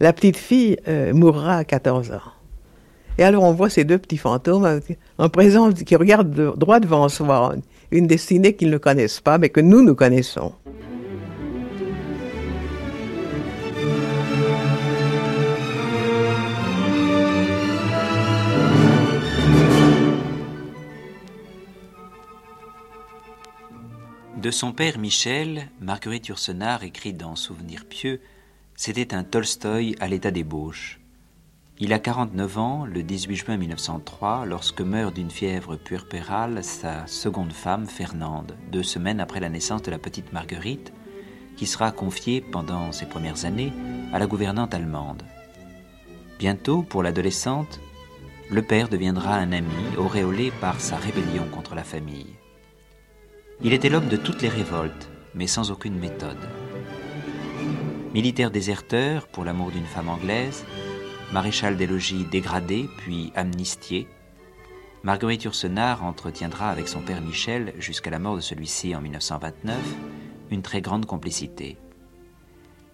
[0.00, 2.31] la petite fille euh, mourra à 14 ans.
[3.18, 4.80] Et alors on voit ces deux petits fantômes euh,
[5.18, 7.54] en présence qui regardent droit devant soi,
[7.90, 10.52] une destinée qu'ils ne connaissent pas, mais que nous, nous connaissons.
[24.42, 28.20] De son père Michel, Marguerite Yourcenar écrit dans Souvenirs pieux
[28.74, 31.01] C'était un Tolstoï à l'état d'ébauche.
[31.84, 37.52] Il a 49 ans le 18 juin 1903 lorsque meurt d'une fièvre puerpérale sa seconde
[37.52, 40.92] femme Fernande, deux semaines après la naissance de la petite Marguerite,
[41.56, 43.72] qui sera confiée pendant ses premières années
[44.12, 45.24] à la gouvernante allemande.
[46.38, 47.80] Bientôt, pour l'adolescente,
[48.48, 52.36] le père deviendra un ami auréolé par sa rébellion contre la famille.
[53.60, 56.48] Il était l'homme de toutes les révoltes, mais sans aucune méthode.
[58.14, 60.64] Militaire déserteur pour l'amour d'une femme anglaise,
[61.32, 64.06] maréchal des logis dégradé puis amnistié,
[65.04, 69.76] Marguerite Yourcenar entretiendra avec son père Michel, jusqu'à la mort de celui-ci en 1929,
[70.52, 71.76] une très grande complicité.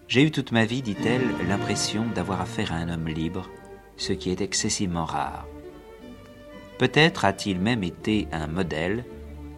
[0.07, 3.47] J'ai eu toute ma vie, dit-elle, l'impression d'avoir affaire à un homme libre,
[3.95, 5.45] ce qui est excessivement rare.
[6.79, 9.05] Peut-être a-t-il même été un modèle,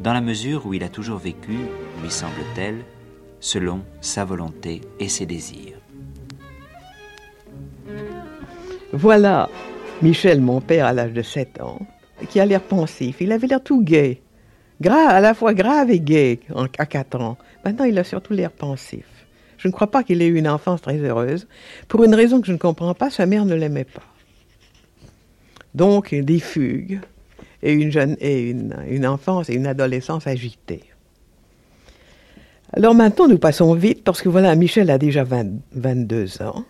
[0.02, 1.58] dans la mesure où il a toujours vécu,
[2.02, 2.84] lui semble-t-elle,
[3.40, 5.81] selon sa volonté et ses désirs.
[8.94, 9.50] Voilà
[10.02, 11.80] Michel, mon père, à l'âge de 7 ans,
[12.30, 13.18] qui a l'air pensif.
[13.22, 14.22] Il avait l'air tout gai,
[14.84, 16.40] à la fois grave et gai
[16.78, 17.38] à 4 ans.
[17.64, 19.06] Maintenant, il a surtout l'air pensif.
[19.58, 21.48] Je ne crois pas qu'il ait eu une enfance très heureuse.
[21.88, 24.02] Pour une raison que je ne comprends pas, sa mère ne l'aimait pas.
[25.76, 27.00] Donc, des fugues,
[27.62, 28.18] et une,
[28.90, 30.84] une, enfance et une adolescence agitées.
[32.74, 36.66] Alors maintenant, nous passons vite parce que voilà, Michel a déjà 22 ans.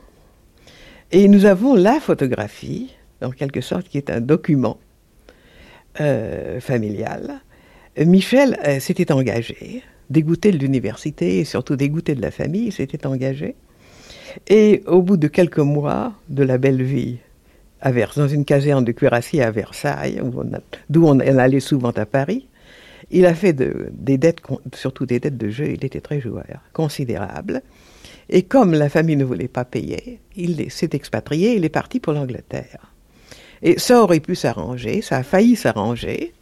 [1.13, 4.77] Et nous avons la photographie, en quelque sorte, qui est un document
[5.99, 7.41] euh, familial.
[7.97, 13.05] Michel euh, s'était engagé, dégoûté de l'université et surtout dégoûté de la famille, il s'était
[13.05, 13.55] engagé.
[14.47, 17.17] Et au bout de quelques mois de la belle vie
[17.81, 20.21] à dans une caserne de cuirassiers à Versailles,
[20.89, 22.47] d'où on, allait souvent à Paris.
[23.09, 24.39] Il a fait des dettes,
[24.75, 27.63] surtout des dettes de jeu, il était très joueur, considérable.
[28.31, 32.13] Et comme la famille ne voulait pas payer, il s'est expatrié, il est parti pour
[32.13, 32.93] l'Angleterre.
[33.61, 36.33] Et ça aurait pu s'arranger, ça a failli s'arranger.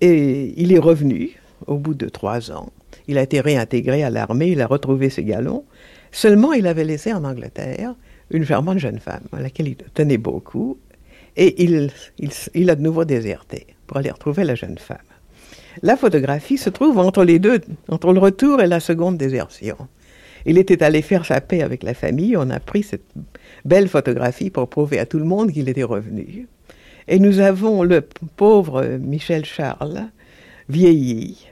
[0.00, 2.70] Et il est revenu au bout de trois ans.
[3.08, 5.64] Il a été réintégré à l'armée, il a retrouvé ses galons.
[6.12, 7.94] Seulement, il avait laissé en Angleterre
[8.30, 10.78] une charmante jeune femme à laquelle il tenait beaucoup,
[11.36, 11.90] et il,
[12.54, 14.98] il, a de nouveau déserté pour aller retrouver la jeune femme.
[15.82, 19.76] La photographie se trouve entre les deux, entre le retour et la seconde désertion.
[20.46, 23.04] Il était allé faire sa paix avec la famille, on a pris cette
[23.64, 26.48] belle photographie pour prouver à tout le monde qu'il était revenu.
[27.08, 28.02] Et nous avons le
[28.36, 30.06] pauvre Michel Charles,
[30.68, 31.48] vieilli,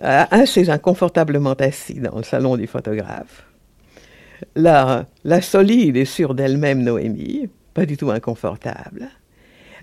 [0.00, 3.44] assez inconfortablement assis dans le salon du photographe
[4.54, 9.08] la, la solide et sûre d'elle-même Noémie, pas du tout inconfortable.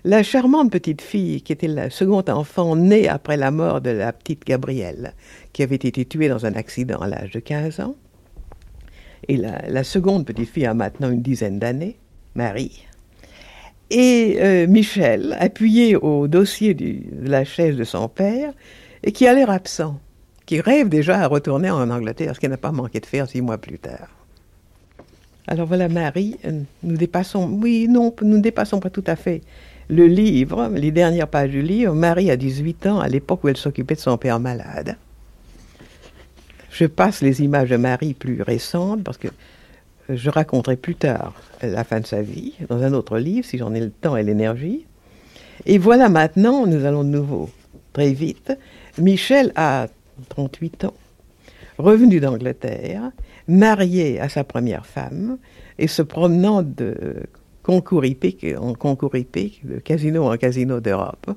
[0.04, 4.12] La charmante petite fille qui était la seconde enfant née après la mort de la
[4.14, 5.14] petite Gabrielle,
[5.52, 7.94] qui avait été tuée dans un accident à l'âge de 15 ans.
[9.28, 11.98] Et la, seconde petite fille a maintenant une dizaine d'années,
[12.34, 12.86] Marie.
[13.90, 18.54] Et euh, Michel, appuyé au dossier de la chaise de son père,
[19.02, 20.00] et qui a l'air absent,
[20.46, 23.42] qui rêve déjà à retourner en Angleterre, ce qu'il n'a pas manqué de faire six
[23.42, 24.08] mois plus tard.
[25.46, 29.42] Alors voilà, Marie, euh, nous dépassons, oui, non, nous ne dépassons pas tout à fait
[29.90, 31.94] le livre, les dernières pages du livre.
[31.94, 34.96] Marie a 18 ans à l'époque où elle s'occupait de son père malade.
[36.70, 39.28] Je passe les images de Marie plus récentes parce que
[40.08, 43.74] je raconterai plus tard la fin de sa vie dans un autre livre, si j'en
[43.74, 44.86] ai le temps et l'énergie.
[45.66, 47.50] Et voilà maintenant, nous allons de nouveau
[47.92, 48.56] très vite.
[48.98, 49.88] Michel a
[50.28, 50.94] 38 ans,
[51.78, 53.10] revenu d'Angleterre,
[53.48, 55.38] marié à sa première femme
[55.78, 57.26] et se promenant de
[57.70, 61.30] concours hippique en concours hippique, de casino en casino d'Europe.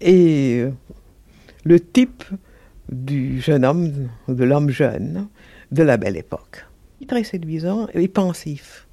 [0.00, 0.64] Et
[1.64, 2.22] le type
[2.88, 5.26] du jeune homme, de l'homme jeune
[5.72, 6.64] de la belle époque.
[7.08, 8.86] Très séduisant et pensif.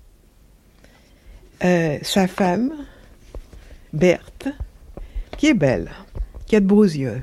[1.64, 2.74] Euh, sa femme,
[3.94, 4.48] Berthe,
[5.38, 5.92] qui est belle,
[6.48, 7.22] qui a de beaux yeux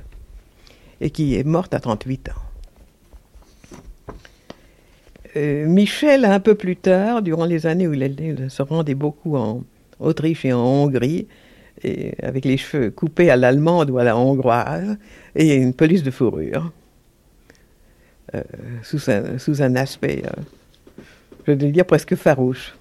[1.00, 2.45] et qui est morte à 38 ans.
[5.36, 9.64] Euh, Michel, un peu plus tard, durant les années où il, se rendait beaucoup en
[10.00, 11.28] Autriche et en Hongrie,
[12.22, 14.96] avec les cheveux coupés à l'allemande ou à la hongroise,
[15.34, 16.72] et une pelisse de fourrure,
[18.34, 18.42] euh,
[18.82, 20.42] sous, un, aspect euh,
[21.46, 22.74] je vais dire presque farouche.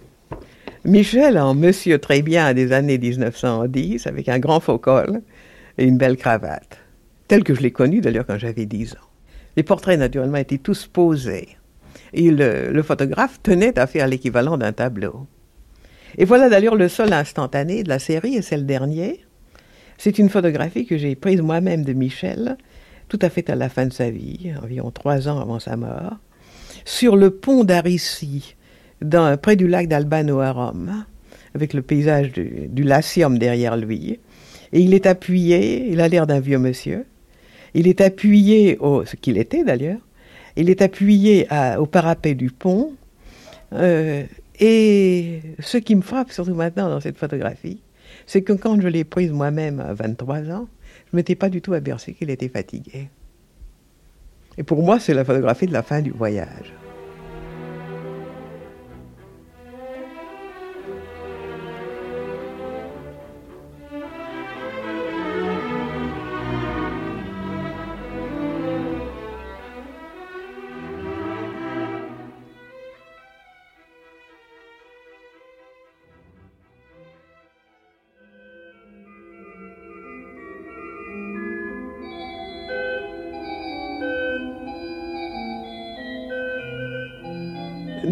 [0.84, 5.22] Michel en monsieur très bien des années 1910, avec un grand faux col
[5.78, 6.80] et une belle cravate,
[7.28, 9.08] tel que je l'ai connu d'ailleurs quand j'avais 10 ans.
[9.56, 11.58] Les portraits, naturellement, étaient tous posés.
[12.18, 15.28] Et le, photographe tenait à faire l'équivalent d'un tableau.
[16.18, 19.26] Et voilà d'ailleurs le seul instantané de la série, et c'est le dernier.
[19.98, 22.56] C'est une photographie que j'ai prise moi-même de Michel,
[23.10, 26.16] tout à fait à la fin de sa vie, environ trois ans avant sa mort,
[26.86, 28.56] sur le pont d'Arissi,
[29.42, 31.04] près du lac d'Albano à Rome,
[31.54, 34.20] avec le paysage du, du Latium derrière lui.
[34.72, 37.06] Et il est appuyé, il a l'air d'un vieux monsieur,
[37.74, 40.00] il est appuyé, au, ce qu'il était d'ailleurs,
[40.56, 42.94] il est appuyé au parapet du pont.
[43.74, 44.24] Euh,
[44.60, 47.82] et ce qui me frappe surtout maintenant dans cette photographie,
[48.26, 50.68] c'est que quand je l'ai prise moi-même à 23 ans,
[51.08, 53.10] je ne m'étais pas du tout aperçu qu'il était fatigué.
[54.58, 56.74] Et pour moi, c'est la photographie de la fin du voyage.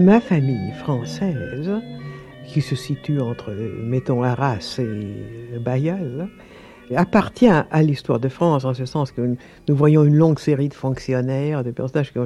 [0.03, 1.71] Ma famille française,
[2.45, 6.27] qui se situe entre, mettons, Arras et Bayeul,
[6.93, 10.73] appartient à l'histoire de France, en ce sens que nous voyons une longue série de
[10.73, 12.25] fonctionnaires, de personnages qui ont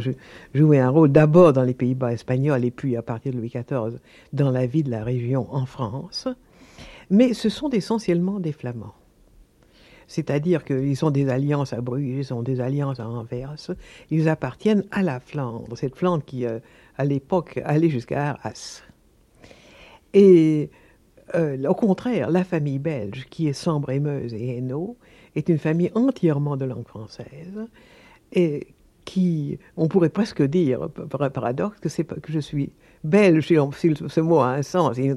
[0.56, 4.00] joué un rôle d'abord dans les Pays-Bas espagnols et puis à partir de Louis XIV
[4.34, 6.28] dans la vie de la région en France.
[7.12, 8.96] Mais ce sont essentiellement des Flamands.
[10.08, 13.56] C'est-à-dire qu'ils ont des alliances à Bruges, ils ont des alliances à Anvers.
[14.10, 16.60] Ils appartiennent à la Flandre, cette Flandre qui, euh,
[16.98, 18.84] à l'époque, allait jusqu'à Arras.
[20.14, 20.70] Et
[21.36, 24.98] euh, au contraire, la famille belge, qui est Sambre-Meuse et Hainaut,
[25.36, 27.68] est une famille entièrement de langue française
[28.32, 28.68] et
[29.06, 32.74] qui, on pourrait presque dire, par un paradoxe, que, je suis
[33.06, 33.56] belge, si
[34.08, 35.16] ce mot a un sens, et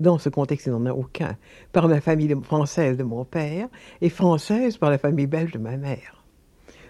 [0.00, 1.36] dans, ce contexte, il n'en a aucun,
[1.72, 3.68] par ma famille française de mon père,
[4.02, 6.22] et française par la famille belge de ma mère.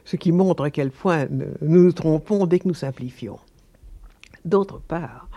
[0.05, 3.39] Ce qui montre à quel point nous nous trompons dès que nous simplifions.
[4.45, 5.29] D'autre part,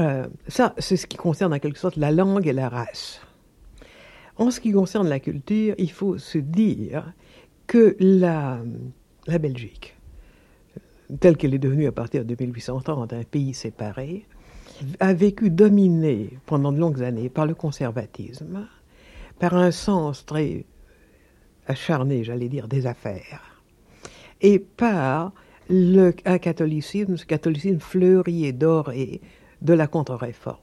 [0.00, 3.20] euh, ça, c'est ce qui concerne en quelque sorte la langue et la race.
[4.36, 7.12] En ce qui concerne la culture, il faut se dire
[7.66, 8.60] que la,
[9.26, 9.96] Belgique,
[11.20, 14.26] telle qu'elle est devenue à partir de 1830 un pays séparé,
[15.00, 18.68] a vécu dominé pendant de longues années par le conservatisme,
[19.40, 20.64] par un sens très
[21.66, 23.62] acharné, j'allais dire, des affaires,
[24.40, 25.32] et par
[25.68, 29.20] le, un catholicisme, ce catholicisme fleuri et doré
[29.62, 30.56] de la contre-réforme.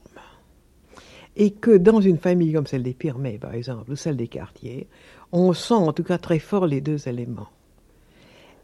[1.36, 4.88] Et que dans une famille comme celle des Pyrmées, par exemple, ou celle des quartiers,
[5.32, 7.48] on sent en tout cas très fort les deux éléments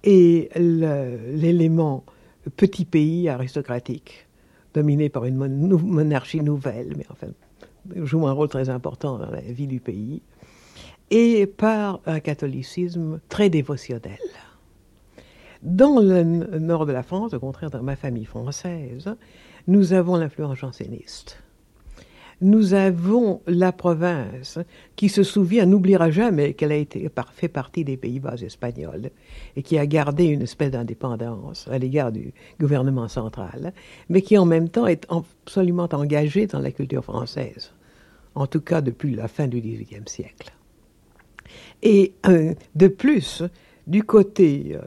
[0.05, 2.05] et l'élément
[2.57, 4.27] petit pays aristocratique,
[4.75, 7.29] dominé par une monarchie nouvelle, mais enfin
[7.97, 10.23] joue un rôle très important dans la vie du pays,
[11.11, 14.19] et par un catholicisme très dévotionnel.
[15.63, 16.23] Dans le
[16.59, 19.15] nord de la France, au contraire de ma famille française,
[19.69, 21.43] nous avons l'influence janséniste
[22.43, 24.59] nous avons la province
[24.97, 29.11] qui se souvient, n'oubliera jamais qu'elle a été fait partie des Pays-Bas espagnols
[29.57, 33.73] et qui a gardé une espèce d'indépendance à l'égard du gouvernement central,
[34.09, 37.73] mais qui en même temps est absolument engagée dans la culture française,
[38.35, 40.53] en tout cas depuis la fin du XVIIIe siècle.
[41.83, 43.45] Et euh, de plus,
[43.87, 44.81] du côté, euh,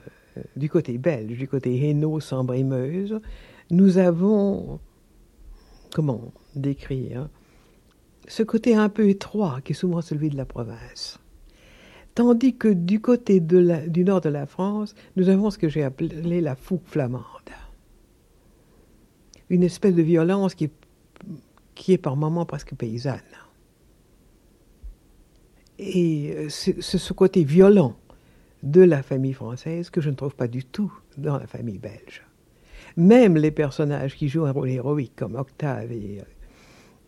[0.55, 3.19] du côté belge, du côté Hainaut, Sambre et Meuse,
[3.69, 4.79] nous avons,
[5.93, 7.29] comment décrire,
[8.27, 11.19] ce côté un peu étroit qui est souvent celui de la province.
[12.15, 16.39] Tandis que du côté du nord de la France, nous avons ce que j'ai appelé
[16.39, 17.23] la fougue flamande.
[19.49, 20.69] Une espèce de violence qui,
[21.75, 23.19] qui est par moments presque paysanne.
[25.77, 27.97] Et euh, c'est ce côté violent
[28.65, 32.23] de la famille française que je ne trouve pas du tout dans la famille belge.
[32.97, 36.25] Même les personnages qui jouent un rôle héroïque comme Octave et euh,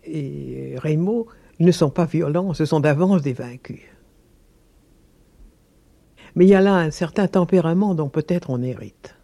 [0.07, 1.25] et Raymond
[1.59, 3.81] ne sont pas violents, ce sont d'avance des vaincus.
[6.35, 9.15] Mais il y a là un certain tempérament dont peut-être on hérite.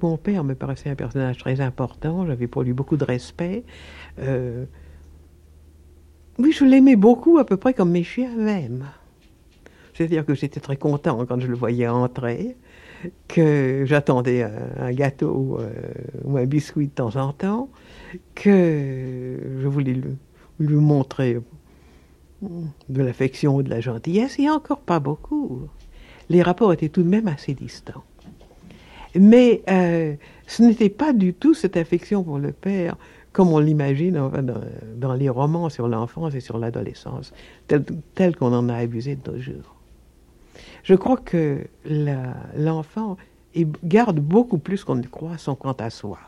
[0.00, 3.64] Mon père me paraissait un personnage très important, j'avais pour lui beaucoup de respect.
[4.20, 4.64] Euh,
[6.38, 8.86] oui, je l'aimais beaucoup, à peu près comme mes chiens même.
[9.98, 12.56] C'est-à-dire que j'étais très content quand je le voyais entrer.
[13.26, 15.72] que j'attendais un, gâteau euh,
[16.22, 17.68] ou un biscuit de temps en temps,
[18.36, 20.00] que je voulais
[20.60, 21.38] lui, montrer
[22.40, 25.62] de l'affection ou de la gentillesse, et encore pas beaucoup.
[26.28, 28.04] Les rapports étaient tout de même assez distants.
[29.16, 30.14] Mais euh,
[30.46, 32.96] ce n'était pas du tout cette affection pour le père
[33.32, 34.30] comme on l'imagine
[34.96, 37.32] dans, les romans sur l'enfance et sur l'adolescence,
[37.66, 39.77] tel, qu'on en a abusé de nos jours.
[40.88, 41.66] Je crois que
[42.56, 43.18] l'enfant
[43.84, 46.18] garde beaucoup plus qu'on ne croit son quant à soi.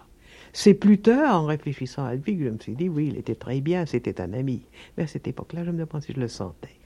[0.52, 3.36] C'est plus tard, en réfléchissant à lui, que je me suis dit, oui, il était
[3.36, 4.60] très bien, c'était un ami.
[4.98, 6.76] Mais à cette époque-là, je me demande si je le sentais.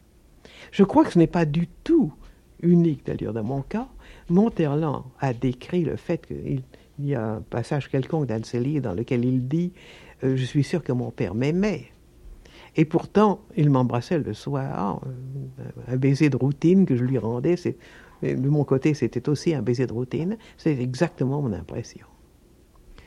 [0.70, 2.12] Je crois que ce n'est pas du tout
[2.62, 3.88] unique, d'ailleurs, dans mon cas.
[4.28, 6.62] Monterland a décrit le fait qu'il
[7.00, 8.40] y a un passage quelconque dans
[8.82, 9.72] dans lequel il dit
[10.22, 11.86] euh, Je suis sûr que mon père m'aimait.
[12.76, 17.54] Et pourtant, il m'embrassait le soir, euh, un baiser de routine que je lui rendais.
[18.22, 20.36] De mon côté, c'était aussi un baiser de routine.
[20.56, 22.06] C'est exactement mon impression.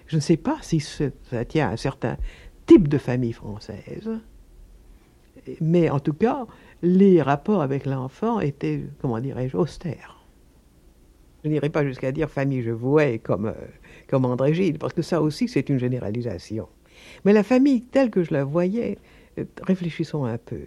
[0.06, 2.18] Je ne sais pas si ça tient à un certain
[2.66, 4.10] type de famille française,
[5.62, 6.46] mais en tout cas,
[6.82, 10.18] les rapports avec l'enfant étaient, comment dirais-je, austères.
[11.44, 13.54] Je n'irai pas jusqu'à dire famille je vouais comme, euh,
[14.08, 16.68] comme André Gide, parce que ça aussi c'est une généralisation.
[17.26, 18.98] Mais la famille telle que je la voyais,
[19.64, 20.62] réfléchissons un peu.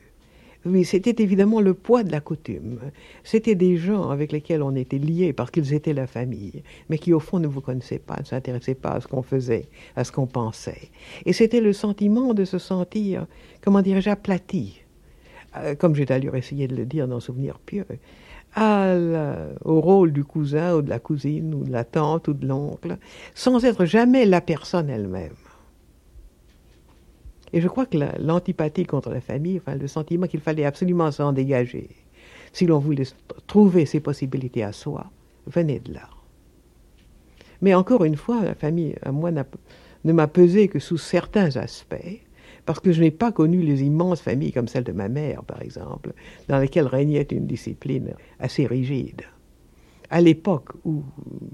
[0.67, 2.81] Oui, c'était évidemment le poids de la coutume.
[3.25, 7.15] C'était des gens avec lesquels on était liés parce qu'ils étaient la famille, mais qui
[7.15, 10.13] au fond ne vous connaissaient pas, ne s'intéressaient pas à ce qu'on faisait, à ce
[10.13, 10.91] qu'on pensait.
[11.25, 13.27] Et c'était le sentiment de se sentir,
[13.63, 14.83] comment dirais-je, aplati,
[15.57, 17.87] euh, comme j'ai d'ailleurs essayé de le dire dans Souvenir pieux,
[18.57, 22.99] au rôle du cousin ou de la cousine ou de la tante ou de l'oncle,
[23.35, 25.37] sans être jamais la personne elle-même.
[27.53, 31.33] Et je crois que l'antipathie contre la famille, enfin, le sentiment qu'il fallait absolument s'en
[31.33, 31.89] dégager,
[32.53, 33.07] si l'on voulait
[33.47, 35.11] trouver ses possibilités à soi,
[35.47, 36.09] venait de là.
[37.61, 42.21] Mais encore une fois, la famille, à moi, ne m'a pesé que sous certains aspects,
[42.67, 45.61] parce que je n'ai pas connu les immenses familles comme celle de ma mère, par
[45.63, 46.13] exemple,
[46.49, 49.23] dans lesquelles régnait une discipline assez rigide.
[50.11, 51.05] À l'époque où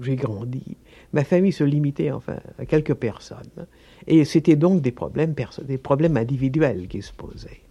[0.01, 0.77] j'ai grandi,
[1.13, 3.67] ma famille se limitait enfin à quelques personnes.
[4.07, 7.61] Et c'était donc des problèmes, des problèmes individuels qui se posaient.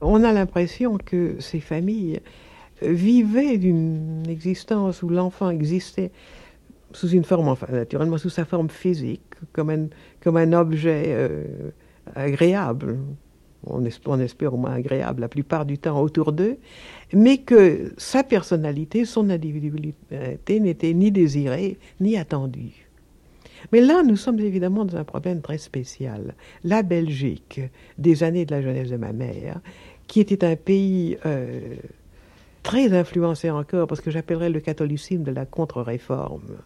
[0.00, 2.20] On a l'impression que ces familles
[2.82, 6.10] vivaient d'une existence où l'enfant existait
[6.92, 9.22] sous une forme, naturellement sous sa forme physique,
[9.52, 9.88] comme un,
[10.20, 11.70] comme un objet euh,
[12.14, 12.98] agréable,
[13.66, 16.56] on on espère, au moins agréable la plupart du temps autour d'eux,
[17.12, 22.89] mais que sa personnalité, son individualité n'était ni désirée ni attendue.
[23.72, 26.34] Mais là, nous sommes évidemment dans un problème très spécial.
[26.64, 27.60] La Belgique,
[27.98, 29.60] des années de la jeunesse de ma mère,
[30.06, 31.76] qui était un pays euh,
[32.62, 36.56] très influencé encore, parce que j'appellerais le catholicisme de la contre-réforme.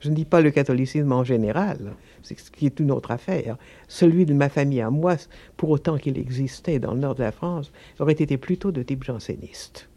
[0.00, 3.56] Je ne dis pas le catholicisme en général, ce qui est une autre affaire.
[3.88, 5.16] Celui de ma famille à moi,
[5.56, 9.04] pour autant qu'il existait dans le nord de la France, aurait été plutôt de type
[9.04, 9.88] janséniste.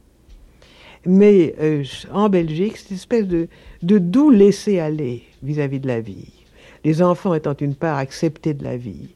[1.06, 3.48] Mais euh, en Belgique, cette espèce de,
[3.82, 6.39] de doux laisser-aller vis-à-vis de la vie
[6.84, 9.16] les enfants étant une part acceptée de la vie,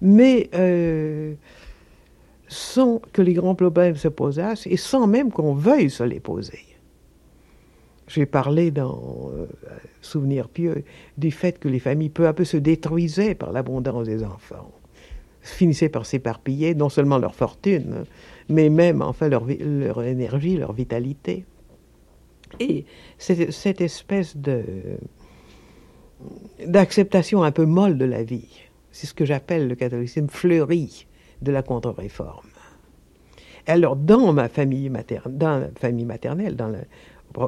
[0.00, 1.34] mais euh,
[2.48, 6.60] sans que les grands problèmes se posassent et sans même qu'on veuille se les poser.
[8.08, 9.46] J'ai parlé dans euh,
[10.02, 10.84] Souvenir pieux
[11.16, 14.70] du fait que les familles peu à peu se détruisaient par l'abondance des enfants,
[15.40, 18.04] finissaient par s'éparpiller, non seulement leur fortune,
[18.48, 21.44] mais même enfin leur, leur énergie, leur vitalité.
[22.60, 22.84] Et
[23.18, 24.62] cette espèce de,
[26.66, 28.48] d'acceptation un peu molle de la vie.
[28.90, 31.06] C'est ce que j'appelle le catholicisme fleuri
[31.40, 32.48] de la contre-réforme.
[33.66, 34.90] Alors, dans ma famille,
[35.26, 36.56] dans la famille maternelle,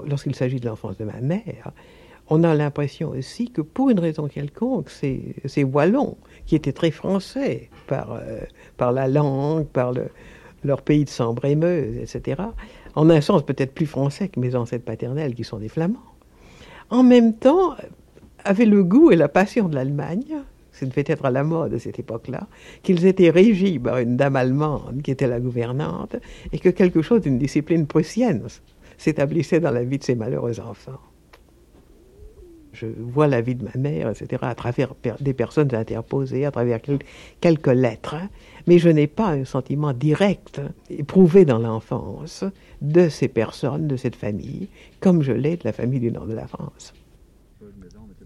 [0.07, 1.73] lorsqu'il s'agit de l'enfance de ma mère,
[2.29, 6.17] on a l'impression aussi que pour une raison quelconque, ces, Wallons,
[6.47, 8.41] qui étaient très français par, euh,
[8.77, 10.09] par la langue, par le,
[10.63, 12.43] leur pays de Sambre-et-Meuse, etc.,
[12.95, 15.99] en un sens peut-être plus français que mes ancêtres paternels qui sont des Flamands,
[16.91, 17.75] en même temps
[18.45, 20.43] avaient le goût et la passion de l'Allemagne,
[20.73, 22.49] ce devait être à la mode à cette époque-là,
[22.83, 26.17] qu'ils étaient régis par une dame allemande qui était la gouvernante,
[26.53, 28.43] et que quelque chose d'une discipline prussienne
[28.99, 31.01] s'établissait dans la vie de ces malheureux enfants.
[32.73, 36.81] Je vois la vie de ma mère, etc., à travers des personnes interposées, à travers
[37.41, 38.17] quelques lettres,
[38.67, 42.45] mais je n'ai pas un sentiment direct, éprouvé dans l'enfance,
[42.83, 44.69] de ces personnes, de cette famille,
[44.99, 46.93] comme je l'ai de la famille du nord de la France.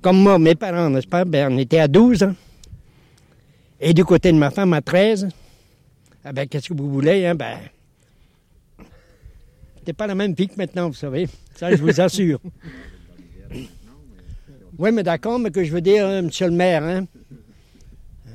[0.00, 1.24] Comme moi, mes parents, n'est-ce pas?
[1.24, 2.34] Ben, on était à 12 ans.
[3.80, 5.28] Et du côté de ma femme, à 13.
[6.24, 7.34] Ah ben, qu'est-ce que vous voulez, hein?
[7.34, 7.58] Ben,
[9.78, 11.28] c'était pas la même vie que maintenant, vous savez.
[11.54, 12.40] Ça, je vous assure.
[14.78, 17.04] Oui, mais d'accord, mais que je veux dire, euh, monsieur le maire, hein?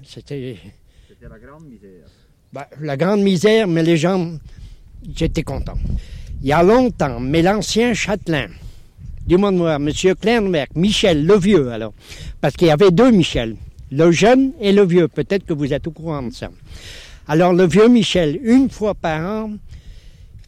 [0.06, 0.58] C'était.
[1.08, 2.06] C'était la grande misère.
[2.52, 4.38] Ben, la grande misère, mais les gens,
[5.16, 5.78] j'étais content.
[6.42, 8.50] Il y a longtemps, mais l'ancien châtelain
[9.26, 11.94] du monde noir, monsieur Kleinberg, Michel, le vieux alors,
[12.42, 13.56] parce qu'il y avait deux Michel,
[13.92, 16.50] le jeune et le vieux, peut-être que vous êtes au courant de ça.
[17.28, 19.52] Alors le vieux Michel, une fois par an,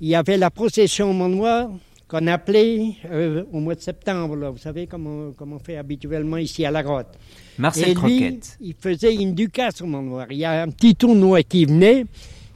[0.01, 1.69] il y avait la procession au monde noir
[2.07, 5.77] qu'on appelait euh, au mois de septembre, là, vous savez comme on, comme on fait
[5.77, 7.07] habituellement ici à la grotte.
[7.57, 8.57] Marcel Et lui, Croquette.
[8.61, 10.27] il faisait une ducasse au Mont Noir.
[10.29, 12.05] Il y a un petit tournoi qui venait,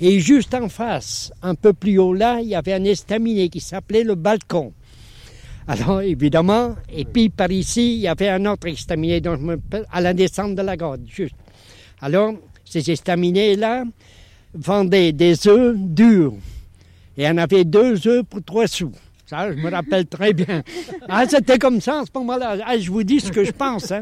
[0.02, 3.60] et juste en face, un peu plus haut là, il y avait un estaminet qui
[3.60, 4.74] s'appelait le balcon.
[5.70, 8.66] Alors, évidemment, et puis par ici, il y avait un autre
[9.44, 11.36] me rappelle, à la descente de la grotte, juste.
[12.02, 12.34] Alors,
[12.66, 13.84] ces estaminets-là
[14.56, 16.34] vendaient des œufs durs.
[17.18, 18.92] Et on avait deux œufs pour trois sous.
[19.28, 20.64] Ça, je me rappelle très bien.
[21.08, 22.58] Ah, c'était comme ça en ce moment-là.
[22.66, 23.92] Ah, je vous dis ce que je pense.
[23.92, 24.02] Hein.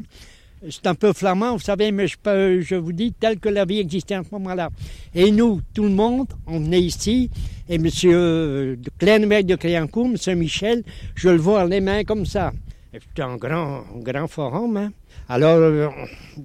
[0.69, 3.63] C'est un peu flamand, vous savez, mais je, peux, je vous dis tel que la
[3.63, 4.69] vie existait en ce moment-là.
[5.13, 7.29] Et nous, tout le monde, on venait ici,
[7.69, 7.83] et M.
[7.83, 10.39] de Clenberg de Créancourt, M.
[10.39, 10.83] Michel,
[11.13, 12.51] je le vois les mains comme ça.
[12.91, 14.77] C'était un grand, un grand forum.
[14.77, 14.91] Hein.
[15.29, 15.89] Alors, euh,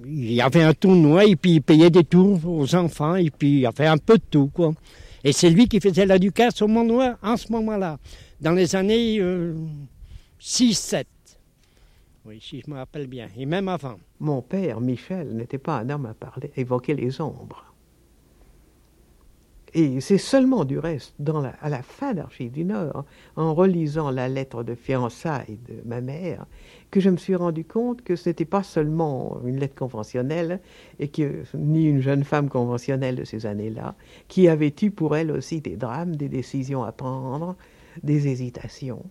[0.05, 3.59] il y avait un tournoi, et puis il payait des tours aux enfants, et puis
[3.59, 4.73] il a fait un peu de tout, quoi.
[5.23, 7.97] Et c'est lui qui faisait la ducasse au Mont Noir en ce moment-là,
[8.41, 9.55] dans les années euh,
[10.41, 11.05] 6-7.
[12.25, 13.97] Oui, si je me rappelle bien, et même avant.
[14.19, 17.65] Mon père, Michel, n'était pas un homme à parler, à évoquer les ombres.
[19.75, 23.05] Et c'est seulement du reste, dans la- à la fin d'Archives du Nord,
[23.35, 26.45] en relisant la lettre de fiançailles de ma mère,
[26.91, 30.61] que je me suis rendu compte que ce n'était pas seulement une lettre conventionnelle,
[30.99, 33.95] et que ni une jeune femme conventionnelle de ces années-là,
[34.27, 37.57] qui avait eu pour elle aussi des drames, des décisions à prendre,
[38.03, 39.03] des hésitations,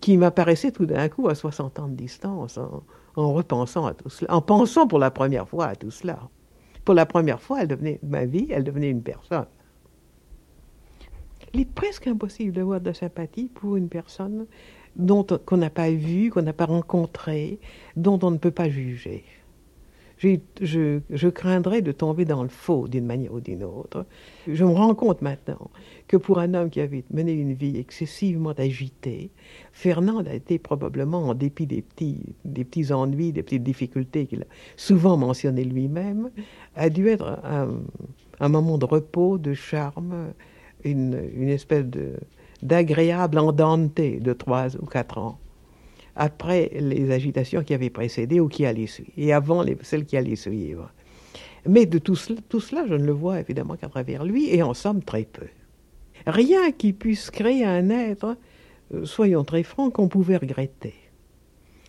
[0.00, 2.82] qui m'apparaissaient tout d'un coup à 60 ans de distance, en,
[3.16, 6.18] en repensant à tout cela, en pensant pour la première fois à tout cela.
[6.84, 9.46] Pour la première fois, elle devenait, ma vie, elle devenait une personne.
[11.54, 14.46] Il est presque impossible d'avoir de la sympathie pour une personne
[14.96, 17.60] dont on- qu'on n'a pas vue, qu'on n'a pas rencontrée,
[17.96, 19.24] dont on ne peut pas juger.
[20.22, 24.06] Je, craindrais de tomber dans le faux d'une manière ou d'une autre.
[24.46, 25.70] Je me rends compte maintenant
[26.06, 29.30] que pour un homme qui avait mené une vie excessivement agitée,
[29.72, 34.46] Fernand a été probablement, en dépit des petits, ennuis, des petites difficultés qu'il a
[34.76, 36.30] souvent mentionnées lui-même,
[36.76, 40.32] a dû être un, moment de repos, de charme,
[40.84, 41.14] une,
[41.48, 41.86] espèce
[42.62, 45.38] d'agréable andante de trois ou quatre ans
[46.16, 50.16] après les agitations qui avaient précédé ou qui allaient suivre, et avant les, celles qui
[50.16, 50.90] allaient suivre.
[51.66, 55.02] Mais de tout cela, je ne le vois évidemment qu'à travers lui, et en somme
[55.02, 55.46] très peu.
[56.26, 58.36] Rien qui puisse créer un être,
[58.94, 60.94] euh, soyons très francs, qu'on pouvait regretter.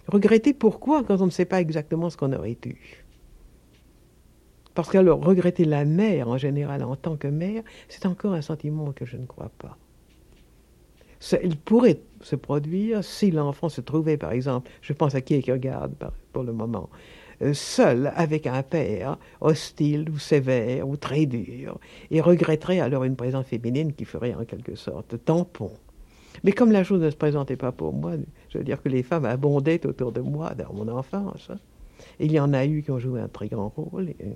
[0.08, 3.04] Regretter pourquoi quand on ne sait pas exactement ce qu'on aurait eu?
[4.74, 8.42] Parce que alors, regretter la mère en général en tant que mère, c'est encore un
[8.42, 9.78] sentiment que je ne crois pas.
[11.44, 15.90] Il pourrait se produire si l'enfant se trouvait, par exemple, je pense à Kierkegaard
[16.32, 16.90] pour le moment,
[17.42, 21.80] euh, seul avec un père hostile ou sévère ou très dur,
[22.12, 25.72] et regretterait alors une présence féminine qui ferait en quelque sorte tampon.
[26.44, 28.14] Mais comme la chose ne se présentait pas pour moi,
[28.50, 31.52] je veux dire que les femmes abondaient autour de moi dans mon enfance.
[32.20, 34.34] il y en a eu qui ont joué un très grand rôle, et, euh,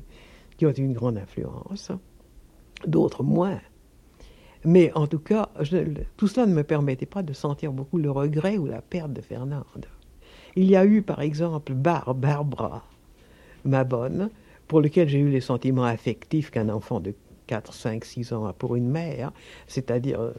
[0.58, 1.92] qui ont eu une grande influence,
[2.86, 3.60] d'autres moins.
[4.68, 5.49] Mais en tout cas,
[6.18, 9.22] tout cela ne me permettait pas de sentir beaucoup le regret ou la perte de
[9.22, 9.88] Fernande.
[10.55, 12.84] Il y a eu, par exemple, Bar- Barbara,
[13.65, 14.30] ma bonne,
[14.68, 17.13] pour lequel j'ai eu les sentiments affectifs qu'un enfant de
[17.47, 19.32] 4, 5, 6 ans a pour une mère,
[19.68, 20.34] c'est-à-dire euh,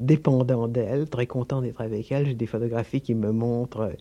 [0.00, 2.26] dépendant d'elle, très content d'être avec elle.
[2.26, 3.92] J'ai des photographies qui me montrent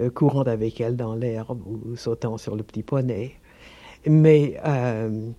[0.00, 3.32] euh, courant avec elle dans l'herbe ou sautant sur le petit poney.
[4.06, 5.30] Mais euh,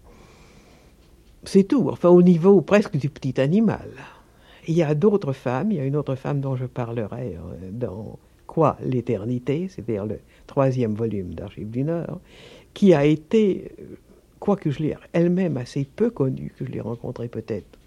[1.43, 3.89] c'est tout, enfin au niveau presque du petit animal.
[4.67, 7.71] Il y a d'autres femmes, il y a une autre femme dont je parlerai euh,
[7.71, 12.21] dans Quoi l'éternité, c'est-à-dire le troisième volume d'Archives du Nord,
[12.73, 13.97] qui a été, euh,
[14.39, 17.77] quoique je l'ai elle-même assez peu connue, que je l'ai rencontrée peut-être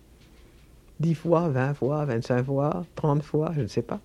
[1.01, 4.01] dix fois, vingt fois, vingt-cinq fois, trente fois, je ne sais pas,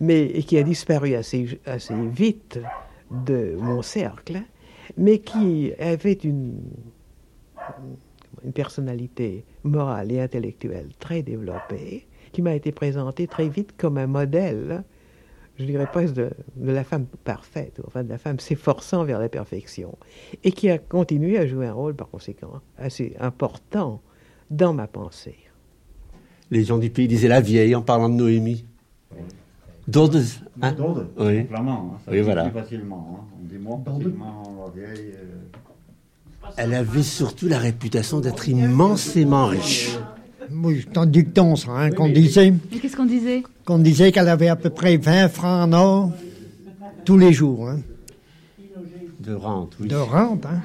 [0.00, 2.58] mais et qui a disparu assez, assez vite
[3.10, 4.40] de mon cercle,
[4.96, 6.60] mais qui avait une,
[8.44, 14.06] une personnalité morale et intellectuelle très développée, qui m'a été présentée très vite comme un
[14.06, 14.84] modèle,
[15.58, 19.18] je dirais presque de, de la femme parfaite, ou enfin de la femme s'efforçant vers
[19.18, 19.96] la perfection,
[20.44, 24.00] et qui a continué à jouer un rôle par conséquent assez important
[24.50, 25.36] dans ma pensée.
[26.50, 28.64] Les gens du pays disaient la vieille en parlant de Noémie.
[29.86, 30.22] Donde,
[30.60, 30.74] hein?
[31.18, 31.44] Oui.
[31.46, 31.92] flamand.
[31.94, 32.50] hein, ça Oui, voilà.
[32.50, 33.16] plus facilement.
[33.20, 33.24] hein.
[33.40, 35.12] On dit moins facilement la vieille.
[35.16, 35.36] euh,
[36.56, 39.96] Elle avait surtout la réputation d'être immensément riche.
[40.50, 42.52] Oui, c'est un dicton, ça, hein, qu'on disait.
[42.72, 43.42] Mais qu'est-ce qu'on disait?
[43.64, 46.12] Qu'on disait qu'elle avait à peu près 20 francs en or
[47.04, 47.80] tous les jours, hein,
[49.20, 49.88] De rente, oui.
[49.88, 50.46] de rente.
[50.46, 50.60] Hein.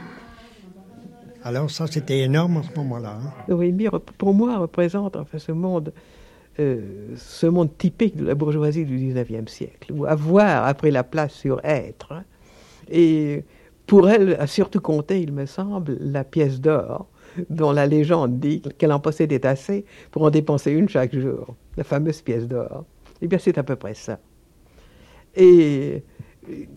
[1.43, 3.17] Alors ça, c'était énorme à ce moment-là.
[3.21, 3.29] hein.
[3.49, 5.91] Noémie, pour moi, représente enfin ce monde,
[6.59, 6.79] euh,
[7.17, 11.34] ce monde typique de la bourgeoisie du 19e siècle, où avoir a pris la place
[11.34, 12.13] sur être.
[12.13, 12.23] hein.
[12.89, 13.43] Et
[13.88, 17.07] pour elle a surtout compté, il me semble, la pièce d'or,
[17.49, 21.84] dont la légende dit qu'elle en possédait assez pour en dépenser une chaque jour, la
[21.84, 22.86] fameuse pièce d'or.
[23.21, 24.19] Eh bien, c'est à peu près ça.
[25.36, 26.03] Et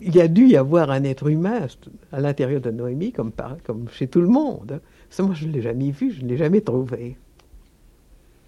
[0.01, 1.67] il y a dû y avoir un être humain
[2.11, 3.57] à l'intérieur de Noémie, comme, par-
[3.91, 4.81] chez tout le monde.
[5.09, 7.17] Ça, moi, je ne l'ai jamais vu, je ne l'ai jamais trouvé.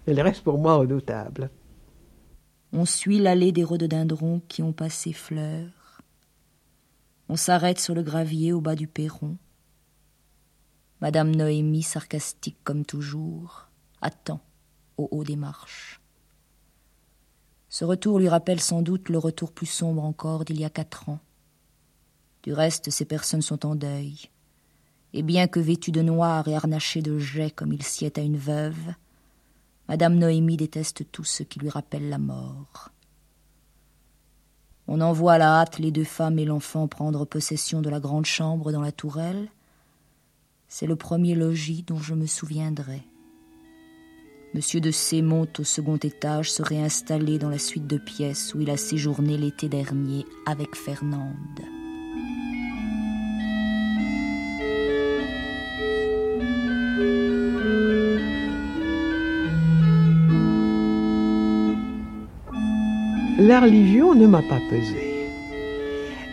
[0.06, 1.50] Elle reste pour moi redoutable.
[2.72, 5.79] On suit l'allée des rhododendrons qui ont passé fleurs.
[7.32, 9.36] On s'arrête sur le gravier au bas du perron.
[11.00, 13.68] Madame Noémie, sarcastique comme toujours,
[14.02, 14.40] attend
[14.96, 16.00] au haut des marches.
[17.68, 21.08] Ce retour lui rappelle sans doute le retour plus sombre encore d'il y a quatre
[21.08, 21.20] ans.
[22.42, 24.22] Du reste, ces personnes sont en deuil.
[25.12, 28.38] Et bien que vêtues de noir et harnachées de jais comme il sied à une
[28.38, 28.92] veuve,
[29.88, 32.90] Madame Noémie déteste tout ce qui lui rappelle la mort.
[34.92, 38.26] On envoie à la hâte les deux femmes et l'enfant prendre possession de la grande
[38.26, 39.46] chambre dans la tourelle.
[40.66, 43.00] C'est le premier logis dont je me souviendrai.
[44.52, 48.62] Monsieur de C monte au second étage se réinstaller dans la suite de pièces où
[48.62, 51.60] il a séjourné l'été dernier avec Fernande.
[63.40, 65.14] La religion ne m'a pas pesé.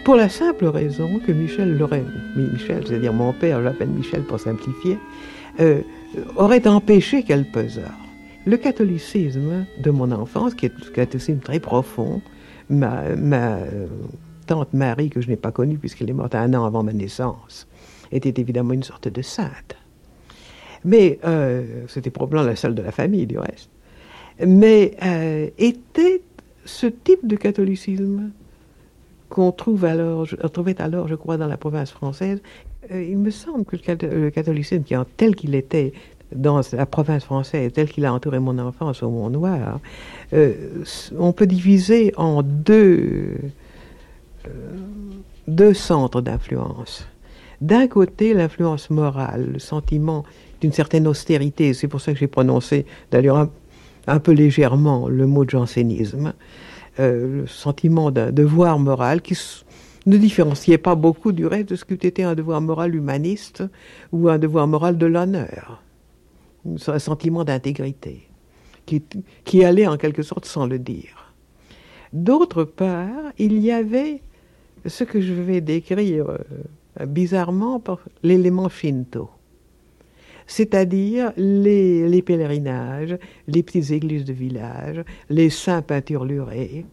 [0.04, 4.42] Pour la simple raison que Michel Lorraine, Michel, c'est-à-dire mon père, je l'appelle Michel pour
[4.42, 4.98] simplifier,
[5.62, 5.80] euh,
[6.36, 7.94] aurait empêché qu'elle pesât.
[8.46, 12.22] Le catholicisme de mon enfance, qui est un catholicisme très profond,
[12.70, 13.88] ma, euh,
[14.46, 17.70] tante Marie, que je n'ai pas connue puisqu'elle est morte un an avant ma naissance,
[18.12, 19.78] était évidemment une sorte de sainte.
[20.84, 23.70] Mais euh, c'était probablement la seule de la famille, du reste.
[24.46, 24.98] Mais
[25.58, 26.22] était
[26.68, 28.30] ce type de catholicisme
[29.30, 32.42] qu'on trouvait alors, je crois, dans la province française,
[32.92, 34.84] euh, il me semble que le, catho- le catholicisme,
[35.18, 35.94] tel qu'il était
[36.34, 39.80] dans la province française, tel qu'il a entouré mon enfance au Mont Noir,
[40.34, 40.54] euh,
[41.18, 43.36] on peut diviser en deux,
[44.46, 44.50] euh,
[45.48, 47.08] deux centres d'influence.
[47.62, 50.26] D'un côté, l'influence morale, le sentiment
[50.62, 53.50] d'une certaine austérité, c'est pour ça que j'ai prononcé d'ailleurs
[54.08, 56.34] un, peu légèrement le mot de jansénisme,
[57.00, 59.38] euh, le sentiment d'un devoir moral qui
[60.06, 63.64] ne différenciait pas beaucoup du reste de ce qu'eût été un devoir moral humaniste
[64.12, 65.84] ou un devoir moral de l'honneur,
[66.66, 68.28] un sentiment d'intégrité
[68.86, 69.04] qui,
[69.44, 71.34] qui allait en quelque sorte sans le dire.
[72.14, 74.22] D'autre part, il y avait
[74.86, 79.30] ce que je vais décrire euh, bizarrement par l'élément shinto
[80.48, 83.18] c'est-à-dire les, pèlerinages,
[83.48, 86.86] les petites églises de village, les saints peinturlurés,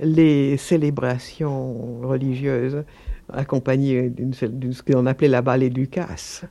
[0.00, 2.82] les célébrations religieuses
[3.32, 6.44] accompagnées d'une d'une- ce qu'on appelait là-bas les ducasses.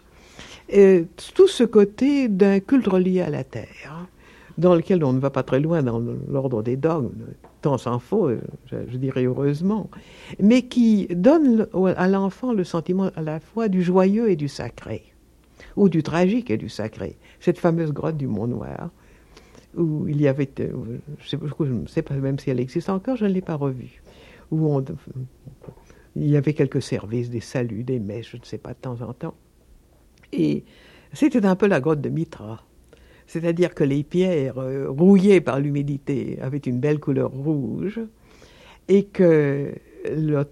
[0.70, 4.08] Et tout ce côté d'un culte relié à la terre,
[4.58, 7.12] dans lequel on ne va pas très loin dans l'ordre des dogmes,
[7.62, 8.30] tant s'en faut,
[8.66, 9.90] je, je dirais heureusement,
[10.40, 15.13] mais qui donne à l'enfant le sentiment à la fois du joyeux et du sacré
[15.76, 17.18] ou du tragique et du sacré.
[17.40, 18.92] Cette fameuse grotte du Mont Noir,
[19.76, 23.26] où il y avait, euh, je ne sais pas même si elle existe encore, je
[23.26, 24.02] ne l'ai pas revue,
[24.52, 24.82] où
[26.16, 29.02] il y avait quelques services, des saluts, des messes, je ne sais pas, de temps
[29.02, 29.36] en temps.
[30.32, 30.64] Et
[31.12, 32.64] c'était un peu la grotte de Mitra.
[33.26, 38.02] C'est-à-dire que les pierres euh, rouillées par l'humidité avaient une belle couleur rouge
[38.88, 39.74] et que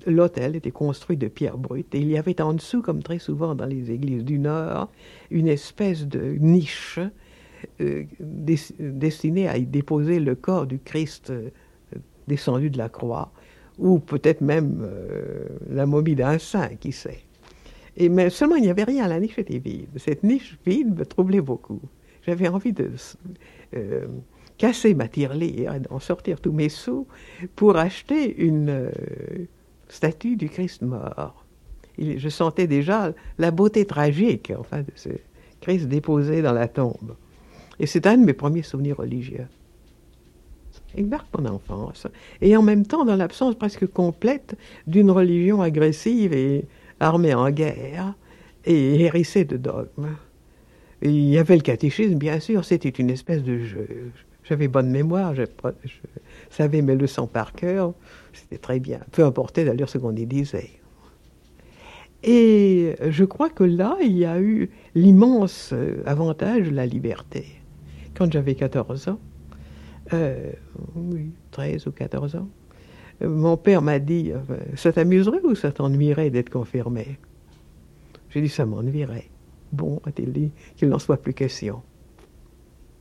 [0.08, 1.93] l'hôtel était construit de pierres brutes.
[1.93, 4.89] Et il y avait en dessous, comme très souvent dans les églises du Nord,
[5.30, 6.99] une espèce de niche
[7.80, 11.49] euh, des- destinée à y déposer le corps du Christ euh,
[12.28, 13.32] descendu de la croix,
[13.78, 17.20] ou peut-être même euh, la momie d'un saint, qui sait.
[17.97, 19.89] Et mais seulement il n'y avait rien, la niche était vide.
[19.97, 21.82] Cette niche vide me troublait beaucoup.
[22.26, 22.89] J'avais envie de
[24.62, 27.07] casser ma tirelire, et d'en sortir tous mes sous
[27.55, 28.91] pour acheter une euh,
[29.89, 31.43] statue du Christ mort.
[31.97, 35.09] Je sentais déjà la beauté tragique, enfin, de ce
[35.62, 37.16] Christ déposé dans la tombe.
[37.80, 39.47] Et c'est un de mes premiers souvenirs religieux.
[40.95, 42.05] Il marque mon enfance.
[42.39, 44.55] Et en même temps, dans l'absence presque complète
[44.86, 46.66] d'une religion agressive et
[46.99, 48.14] armée en guerre
[48.66, 50.18] et hérissée de dogmes.
[51.01, 54.12] il y avait le catéchisme, bien sûr, c'était une espèce de jeu.
[54.43, 55.43] J'avais bonne mémoire, je,
[56.49, 57.93] savais mes leçons par cœur,
[58.33, 58.99] c'était très bien.
[59.11, 60.69] Peu importait d'ailleurs ce qu'on y disait.
[62.23, 65.73] Et je crois que là, il y a eu l'immense
[66.05, 67.45] avantage de la liberté.
[68.15, 69.19] Quand j'avais 14 ans,
[70.13, 70.51] euh,
[70.95, 72.49] oui, 13 ou 14 ans,
[73.21, 74.31] mon père m'a dit
[74.75, 77.17] Ça t'amuserait ou ça t'ennuierait d'être confirmé?
[78.29, 79.29] J'ai dit Ça m'ennuierait.
[79.71, 81.81] Bon, a-t-il dit, qu'il n'en soit plus question.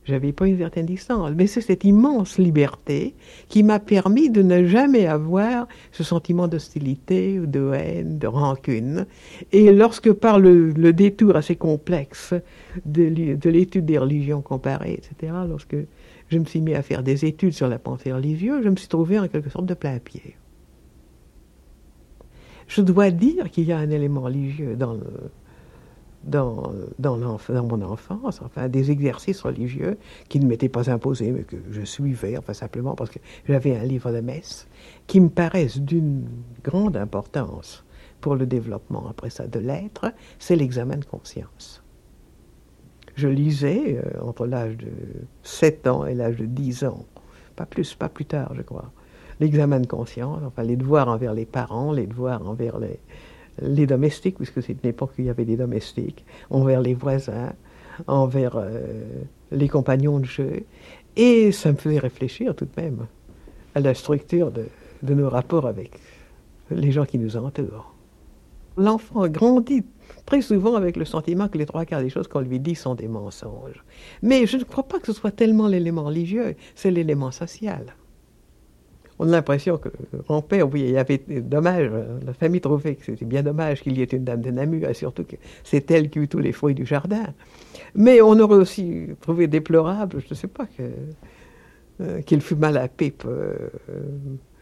[0.03, 3.13] J'avais pas une certaine distance, mais c'est cette immense liberté
[3.49, 9.05] qui m'a permis de ne jamais avoir ce sentiment d'hostilité ou de haine, de rancune.
[9.51, 12.33] Et lorsque par le, détour assez complexe
[12.85, 15.77] de, de l'étude des religions comparées, etc., lorsque
[16.29, 18.87] je me suis mis à faire des études sur la pensée religieuse, je me suis
[18.87, 20.35] trouvé en quelque sorte de plein pied.
[22.67, 25.03] Je dois dire qu'il y a un élément religieux dans le,
[26.23, 29.97] dans, dans, mon enfance, enfin des exercices religieux
[30.29, 33.83] qui ne m'étaient pas imposés, mais que je suivais, enfin simplement parce que j'avais un
[33.83, 34.67] livre de messe,
[35.07, 36.27] qui me paraissent d'une
[36.63, 37.83] grande importance
[38.19, 41.83] pour le développement après ça de l'être, c'est l'examen de conscience.
[43.15, 44.91] Je lisais euh, entre l'âge de
[45.43, 47.05] 7 ans et l'âge de 10 ans,
[47.55, 48.91] pas plus, pas plus tard, je crois,
[49.39, 52.99] l'examen de conscience, enfin les devoirs envers les parents, les devoirs envers les,
[53.61, 57.53] les domestiques, puisque c'est une époque où il y avait des domestiques, envers les voisins,
[58.07, 60.63] envers euh, les compagnons de jeu.
[61.15, 63.07] Et ça me faisait réfléchir tout de même
[63.75, 64.65] à la structure de,
[65.03, 65.99] de nos rapports avec
[66.69, 67.93] les gens qui nous entourent.
[68.77, 69.83] L'enfant grandit
[70.25, 72.95] très souvent avec le sentiment que les trois quarts des choses qu'on lui dit sont
[72.95, 73.83] des mensonges.
[74.21, 77.95] Mais je ne crois pas que ce soit tellement l'élément religieux, c'est l'élément social
[79.21, 79.89] on a l'impression que
[80.29, 81.91] mon père, oui, il y avait dommage,
[82.25, 84.95] la famille trouvait que c'était bien dommage qu'il y ait une dame de Namur, et
[84.95, 87.27] surtout que c'est elle qui eut tous les fruits du jardin.
[87.93, 92.87] Mais on aurait aussi trouvé déplorable, je ne sais pas, euh, qu'il fût mal à
[92.87, 93.69] pipe euh,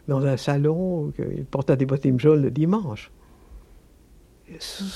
[0.08, 3.10] dans un salon, ou qu'il portât des bottines jaunes le dimanche.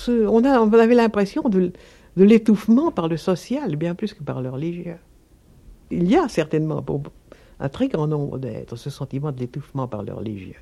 [0.08, 1.72] on, a, avait l'impression de,
[2.18, 4.98] l'étouffement par le social, bien plus que par le religieux.
[5.90, 6.84] Il y a certainement,
[7.60, 10.56] un très grand nombre d'êtres ce sentiment de l'étouffement par leur religieux.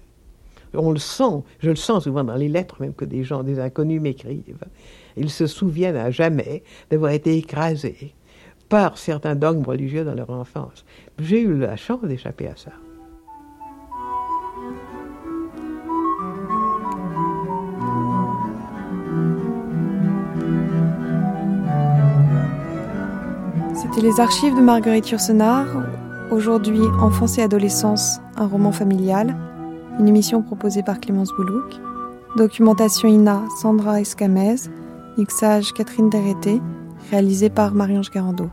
[0.74, 3.58] On le sent, je le sens souvent dans les lettres même que des gens, des
[3.58, 4.64] inconnus m'écrivent.
[5.16, 8.14] Ils se souviennent à jamais d'avoir été écrasés
[8.68, 10.84] par certains dogmes religieux dans leur enfance.
[11.18, 12.72] J'ai eu la chance d'échapper à ça.
[23.74, 25.66] C'était les archives de Marguerite Yourcenar
[26.32, 29.36] Aujourd'hui, Enfance et adolescence, un roman familial,
[30.00, 31.78] une émission proposée par Clémence Boulouk.
[32.38, 34.56] Documentation INA, Sandra Escamez.
[35.18, 36.62] Mixage Catherine Derreté,
[37.10, 38.48] réalisé par Marie-Ange Garando.